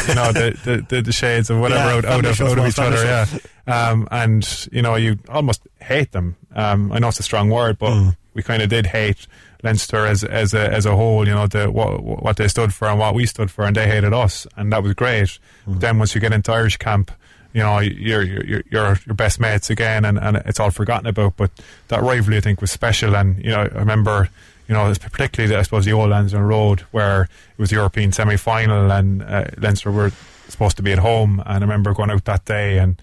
[0.09, 2.67] you know, the, the, the, the shades of whatever Yeah, out, out of, out of
[2.67, 3.05] each other.
[3.05, 3.27] Yeah,
[3.67, 6.37] um, and you know, you almost hate them.
[6.55, 8.17] Um, I know it's a strong word, but Mm.
[8.35, 9.27] we kind of did hate
[9.65, 11.27] Leinster as as a as a whole.
[11.27, 13.89] You know, the what what they stood for and what we stood for, and they
[13.89, 15.29] hated us, and that was great.
[15.29, 15.41] Mm.
[15.67, 17.11] But then once you get into Irish camp.
[17.59, 21.37] You know, you're you're you're your best mates again, and, and it's all forgotten about.
[21.37, 21.51] But
[21.89, 23.17] that rivalry, I think, was special.
[23.17, 24.29] And you know, I remember
[24.69, 28.37] you know, particularly, I suppose, the old Lansdowne Road, where it was the European semi
[28.37, 30.13] final and uh, Leinster were
[30.49, 31.43] supposed to be at home.
[31.47, 33.01] And I remember going out that day and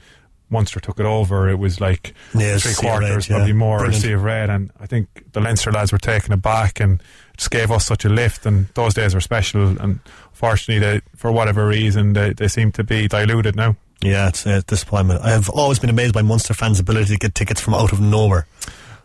[0.49, 1.49] Munster took it over.
[1.49, 3.37] It was like three of red, quarters, yeah.
[3.37, 4.03] probably more, Brilliant.
[4.03, 4.49] sea of red.
[4.49, 7.01] And I think the Leinster lads were taken aback and
[7.35, 8.45] just gave us such a lift.
[8.45, 9.77] And those days were special.
[9.81, 9.99] And
[10.31, 13.75] fortunately, they, for whatever reason, they, they seem to be diluted now.
[14.01, 15.21] Yeah, it's a disappointment.
[15.21, 17.99] I have always been amazed by Munster fans' ability to get tickets from out of
[17.99, 18.45] nowhere.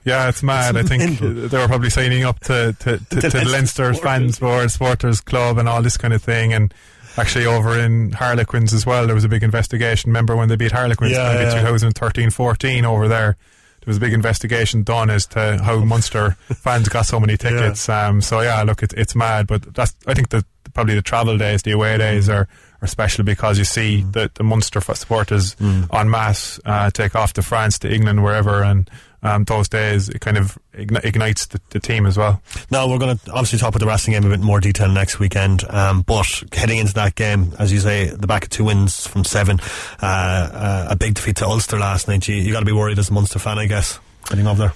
[0.05, 0.77] Yeah, it's mad.
[0.77, 1.49] I think mental.
[1.49, 3.93] they were probably signing up to to, to, The to the Leinster.
[3.95, 6.53] Fans Board, Supporters Club, and all this kind of thing.
[6.53, 6.73] And
[7.19, 10.11] actually, over in Harlequins as well, there was a big investigation.
[10.11, 11.61] Remember when they beat Harlequins Yeah, maybe yeah.
[11.61, 13.37] 2013 14 over there?
[13.81, 17.89] There was a big investigation done as to how Munster fans got so many tickets.
[17.89, 20.45] Um, so yeah, look, it, it's mad, but that's I think that
[20.81, 22.49] probably the travel days, the away days are,
[22.81, 25.55] are special because you see the, the Munster supporters
[25.93, 28.89] en masse uh, take off to France, to England, wherever, and
[29.23, 32.41] um, those days it kind of ignites the, the team as well.
[32.71, 35.19] Now, we're going to obviously talk about the wrestling game a bit more detail next
[35.19, 39.07] weekend, um, but heading into that game, as you say, the back of two wins
[39.07, 39.61] from seven,
[40.01, 42.27] uh, uh, a big defeat to Ulster last night.
[42.27, 44.01] You, you got to be worried as a Munster fan, I guess,
[44.31, 44.73] heading over there.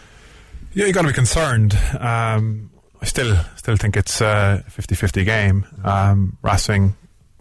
[0.75, 1.75] Yeah, you got to be concerned.
[1.99, 2.69] Um,
[3.05, 5.67] I still still think it's a 50-50 game.
[5.85, 6.97] Um, Racing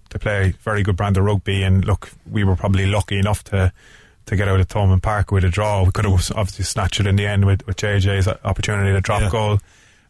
[0.10, 3.72] they play very good brand of rugby, and look, we were probably lucky enough to
[4.26, 5.84] to get out of Thomond Park with a draw.
[5.84, 9.22] We could have obviously snatched it in the end with, with JJ's opportunity to drop
[9.22, 9.30] Yeah.
[9.30, 9.60] goal.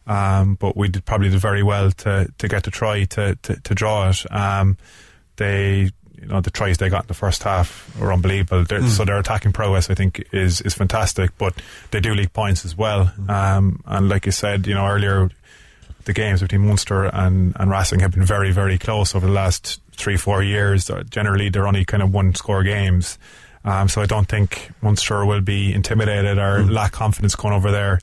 [0.06, 3.60] Um, but we did probably did very well to, to get the try to, to,
[3.60, 4.24] to draw it.
[4.30, 4.76] Um,
[5.36, 5.90] they,
[6.20, 8.64] you know, the tries they got in the first half were unbelievable.
[8.64, 8.88] Mm.
[8.88, 11.36] So their attacking prowess, I think, is is fantastic.
[11.36, 11.54] But
[11.90, 13.12] they do leak points as well.
[13.28, 15.30] Um, and like you said, you know, earlier,
[16.04, 19.80] the games between Munster and, and Racing have been very, very close over the last
[19.92, 20.90] three, four years.
[20.90, 23.18] Uh, Generally, they're only kind of one score games.
[23.64, 28.00] Um, so I don't think Munster will be intimidated or lack confidence going over there.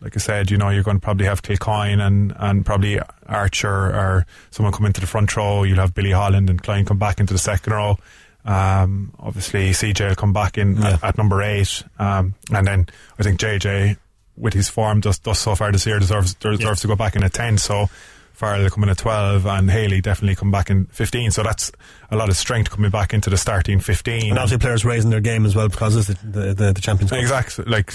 [0.00, 3.68] Like I said, you know, you're going to probably have Kilcoyne and, and probably Archer
[3.68, 5.62] or someone come into the front row.
[5.64, 7.98] You'll have Billy Holland and Kleyn come back into the second row.
[8.44, 11.82] Um, obviously, CJ will come back in at, at number eight.
[11.98, 12.86] Um, and then
[13.18, 13.98] I think JJ,
[14.40, 17.22] with his form just, just so far this year, deserves deserves to go back in
[17.22, 17.58] at 10.
[17.58, 17.86] So
[18.32, 21.30] Farrell will come in at 12 and Haley definitely come back in 15.
[21.30, 21.70] So that's
[22.10, 24.30] a lot of strength coming back into the starting 15.
[24.30, 27.10] And obviously, players raising their game as well because it's the the, the, the Champions
[27.10, 27.20] Cup.
[27.20, 27.64] Exactly.
[27.66, 27.92] Like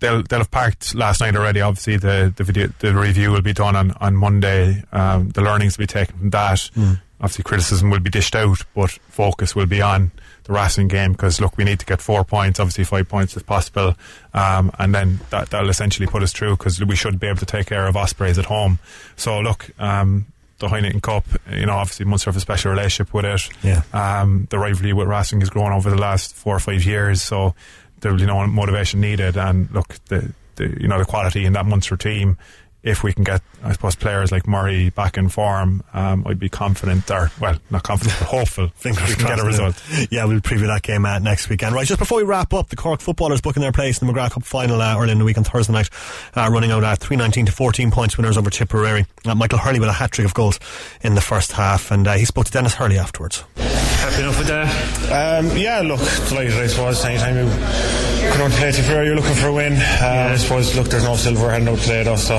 [0.00, 1.60] they'll they'll have parked last night already.
[1.60, 4.82] Obviously, the the video the review will be done on on Monday.
[4.92, 6.58] Um, the learnings will be taken from that.
[6.76, 7.00] Mm.
[7.20, 10.10] Obviously, criticism will be dished out, but focus will be on
[10.44, 12.58] the Racing game because look, we need to get four points.
[12.58, 13.94] Obviously, five points if possible,
[14.32, 17.46] um, and then that that'll essentially put us through because we should be able to
[17.46, 18.78] take care of Ospreys at home.
[19.16, 19.70] So look.
[19.78, 20.26] Um,
[20.60, 23.48] the Heineken Cup, you know, obviously Munster have a special relationship with it.
[23.62, 23.82] Yeah.
[23.94, 27.54] Um, the rivalry with Racing has grown over the last four or five years, so
[28.00, 29.36] there will be no motivation needed.
[29.36, 32.36] And look, the, the you know the quality in that Munster team.
[32.82, 36.48] If we can get, I suppose, players like Murray back in form, um, I'd be
[36.48, 37.30] confident, there.
[37.40, 39.82] well, not confident, but hopeful Fingers we can get a result.
[39.92, 40.06] yeah.
[40.10, 41.74] Yeah, we'll preview that game uh, next weekend.
[41.74, 44.32] Right, just before we wrap up, the Cork footballers booking their place in the McGrath
[44.32, 45.88] Cup final uh, early in the week on Thursday night,
[46.36, 49.06] uh, running out at 319 to 14 points winners over Tipperary.
[49.24, 50.58] Uh, Michael Hurley with a hat trick of goals
[51.02, 53.44] in the first half, and uh, he spoke to Dennis Hurley afterwards.
[53.56, 55.40] Happy enough with that?
[55.44, 57.04] Um, yeah, look, delighted I suppose.
[57.04, 59.74] Anytime you come on to play Tipperary, you're looking for a win.
[59.74, 62.38] Uh, I suppose, look, there's no silver heading out today though, so.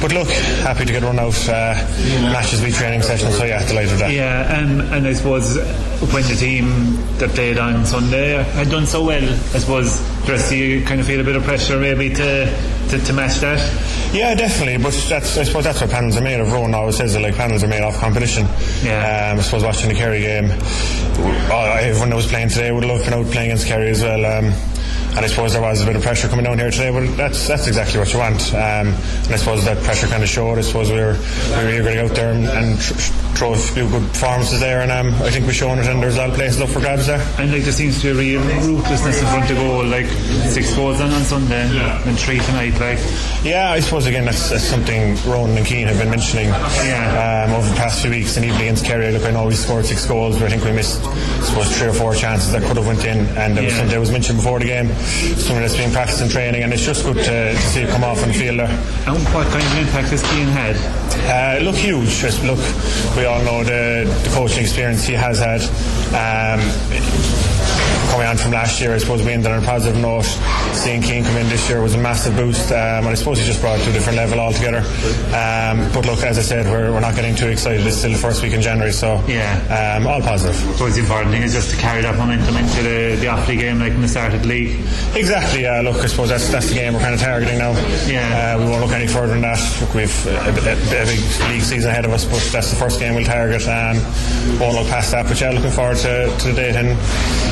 [0.00, 0.28] But look,
[0.62, 1.48] happy to get run out.
[1.48, 1.74] Uh,
[2.32, 4.12] matches be training sessions, so yeah, delighted with that.
[4.12, 9.04] Yeah, and, and I suppose when the team that played on Sunday had done so
[9.04, 12.12] well, I suppose the rest of you kind of feel a bit of pressure maybe
[12.14, 12.46] to,
[12.90, 13.58] to, to match that.
[14.14, 14.82] Yeah, definitely.
[14.82, 16.52] But that's I suppose that's what panels are made of.
[16.52, 18.46] Ronan always says that like panels are made off competition.
[18.82, 19.32] Yeah.
[19.32, 20.50] Um, I suppose watching the Kerry game,
[21.50, 24.24] everyone that was playing today would love been out playing against Kerry as well.
[24.24, 24.52] Um,
[25.16, 27.46] and I suppose there was a bit of pressure coming down here today, but that's
[27.48, 28.52] that's exactly what you want.
[28.54, 30.58] Um, and I suppose that pressure kind of showed.
[30.58, 31.16] I suppose we were
[31.58, 32.94] we were eager to get out there and, and tr-
[33.36, 35.86] throw a few good performances there, and um, I think we've shown it.
[35.86, 37.20] And there's a lot of places up for grabs there.
[37.38, 40.06] And like there seems to be a real ruthlessness in front of goal, like
[40.50, 41.62] six goals on, on Sunday
[42.06, 42.72] and three tonight.
[42.80, 42.98] Like
[43.44, 47.68] Yeah, I suppose again that's, that's something Ronan and Cian have been mentioning um, over
[47.68, 49.10] the past few weeks, and even against Kerry.
[49.12, 51.88] Look, I know we scored six goals, but I think we missed, I suppose, three
[51.88, 53.26] or four chances that could have went in.
[53.36, 53.78] And there was Yeah.
[53.78, 56.84] something that was mentioned before the game, something that's been practiced in training, and it's
[56.84, 58.68] just good to, to see it come off on the field there.
[59.06, 60.76] And what kind of impact has Cian had?
[61.26, 62.22] Uh, look, huge.
[62.44, 62.58] Look,
[63.16, 65.62] we all know the, the coaching experience he has had.
[66.12, 66.60] Um,
[68.16, 70.24] coming on from last year, I suppose we ended on a positive note.
[70.72, 73.44] Seeing Cian come in this year was a massive boost, um, and I suppose he
[73.44, 74.78] just brought it to a different level altogether.
[75.36, 77.86] Um, but look, as I said, we're, we're not getting too excited.
[77.86, 79.96] It's still the first week in January, so Yeah.
[80.00, 80.56] um, all positive.
[80.78, 83.80] So the important thing is just to carry that momentum into the, the Offaly game,
[83.80, 84.80] like in the start of the league.
[85.14, 85.62] Exactly.
[85.62, 85.82] Yeah.
[85.82, 87.72] Look, I suppose that's that's the game we're kind of targeting now.
[88.08, 88.56] Yeah.
[88.56, 89.60] Uh, we won't look any further than that.
[89.82, 91.20] Look, we've a, a, a big
[91.52, 93.60] league season ahead of us, but that's the first game we'll target.
[93.68, 94.00] Um,
[94.58, 95.26] won't look past that.
[95.28, 96.86] But yeah, looking forward to, to the date in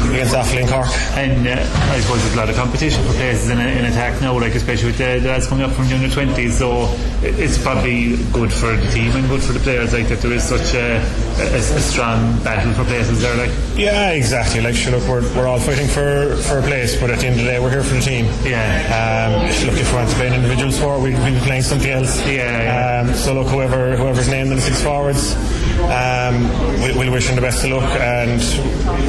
[0.09, 0.89] against Offaly and Cork.
[1.17, 1.61] And uh,
[1.93, 4.89] I suppose there's a lot of competition for places in, in attack now, like especially
[4.89, 6.53] with the, the lads coming up from the under 20s.
[6.53, 6.89] So
[7.23, 10.45] it's probably good for the team and good for the players, like that there is
[10.45, 10.99] such a,
[11.39, 13.37] a, a strong battle for places there.
[13.37, 14.61] Like Yeah, exactly.
[14.61, 17.41] Like, sure, look, we're, we're all fighting for, for a place, but at the end
[17.41, 18.27] of the day, we're here for the team.
[18.45, 18.63] Yeah.
[18.95, 22.25] Um, look, if we want to play an individual sport, we'd be playing something else.
[22.27, 25.35] Yeah, Um, so look, whoever whoever's named in the six forwards,
[25.91, 26.43] um,
[26.83, 28.41] we, we'll wish them the best of luck, and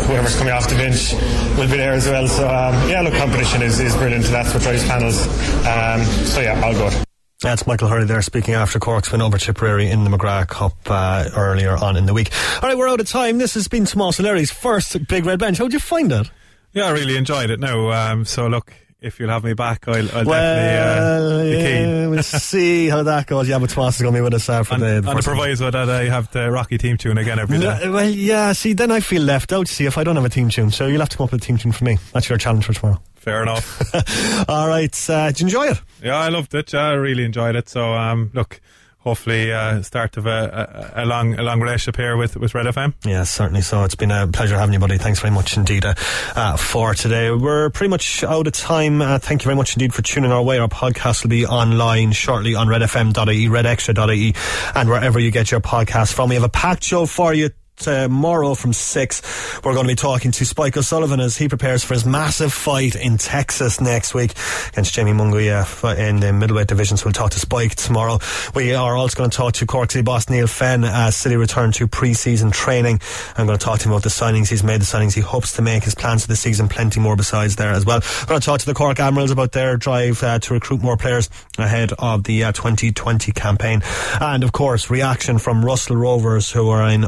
[0.07, 1.13] whoever's coming off the bench
[1.57, 2.27] will be there as well.
[2.27, 4.25] So um, yeah, look, competition is, is brilliant.
[4.25, 5.21] That's what drives panels.
[5.65, 6.93] Um, so yeah, all good.
[7.41, 11.29] That's Michael Hurley there speaking after Cork's win over Tipperary in the McGrath Cup uh,
[11.35, 12.31] earlier on in the week.
[12.61, 13.37] All right, we're out of time.
[13.37, 15.57] This has been Small Larry's first Big Red Bench.
[15.57, 16.31] How'd you find it?
[16.71, 17.59] Yeah, I really enjoyed it.
[17.59, 18.73] No, um, so look,
[19.05, 22.09] if you'll have me back, I'll, I'll well, definitely uh, be yeah, keen.
[22.09, 23.47] we'll see how that goes.
[23.47, 25.15] Yeah, but Tomas is going to be with us uh, for On, the, the on
[25.17, 27.79] the proviso that I have the Rocky team tune again every day.
[27.83, 30.29] No, well, yeah, see, then I feel left out, see, if I don't have a
[30.29, 30.71] team tune.
[30.71, 31.99] So you'll have to come up with a team tune for me.
[32.13, 32.99] That's your challenge for tomorrow.
[33.13, 34.49] Fair enough.
[34.49, 35.81] All right, uh, did you enjoy it?
[36.03, 36.73] Yeah, I loved it.
[36.73, 37.69] I really enjoyed it.
[37.69, 38.59] So, um, look,
[39.05, 42.65] hopefully uh, start of a, a, a long a long relationship here with with Red
[42.65, 42.93] FM.
[43.05, 43.61] Yeah, certainly.
[43.61, 44.97] So it's been a pleasure having you, buddy.
[44.97, 45.93] Thanks very much indeed uh,
[46.35, 47.31] uh, for today.
[47.31, 49.01] We're pretty much out of time.
[49.01, 50.57] Uh, thank you very much indeed for tuning our way.
[50.59, 54.35] Our podcast will be online shortly on redfm.ie, redextra.ie,
[54.75, 56.29] and wherever you get your podcast from.
[56.29, 59.21] We have a packed show for you tomorrow from 6
[59.63, 62.95] we're going to be talking to Spike O'Sullivan as he prepares for his massive fight
[62.95, 64.33] in Texas next week
[64.69, 66.97] against Jamie Munguia in the middleweight division.
[66.97, 68.19] So we'll talk to Spike tomorrow.
[68.53, 71.71] We are also going to talk to Cork City boss Neale Fenn as City return
[71.73, 72.99] to pre-season training.
[73.37, 75.53] I'm going to talk to him about the signings he's made the signings he hopes
[75.53, 78.01] to make his plans for the season plenty more besides there as well.
[78.21, 80.97] We're going to talk to the Cork Admirals about their drive uh, to recruit more
[80.97, 83.81] players ahead of the uh, 2020 campaign.
[84.21, 87.05] And of course reaction from Russell Rovers who are in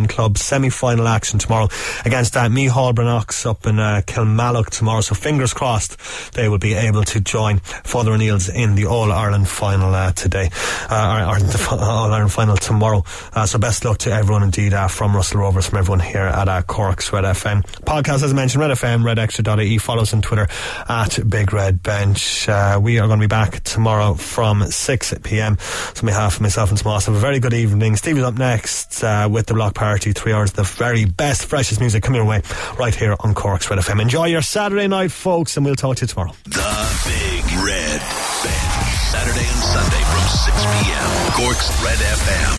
[0.00, 1.68] All-Ireland Club semi-final action tomorrow
[2.04, 5.00] against uh, Micheál up in uh, Kilmallock tomorrow.
[5.02, 5.98] So fingers crossed
[6.32, 10.48] they will be able to join Father O'Neill's in the All Ireland final uh, today,
[10.88, 13.04] uh, or, or the All Ireland final tomorrow.
[13.34, 16.48] Uh, so best luck to everyone indeed uh, from Russell Rovers, from everyone here at
[16.48, 18.22] uh, Cork's Red FM podcast.
[18.22, 19.78] As I mentioned, Red FM, redextra.ie.
[19.78, 20.48] Follow us on Twitter
[20.88, 22.46] at Big Red Bench.
[22.46, 25.58] We are going to be back tomorrow from 6 p.m.
[25.58, 27.96] So on behalf of myself and Tomas, have a very good evening.
[27.96, 29.89] Stevie's up next with the Block Party.
[29.98, 32.42] Three hours, the very best, freshest music coming your way
[32.78, 34.00] right here on Cork's Red FM.
[34.00, 36.32] Enjoy your Saturday night, folks, and we'll talk to you tomorrow.
[36.44, 38.90] The Big Red Bench.
[39.10, 41.32] Saturday and Sunday from 6 p.m.
[41.32, 42.40] Cork's Red FM.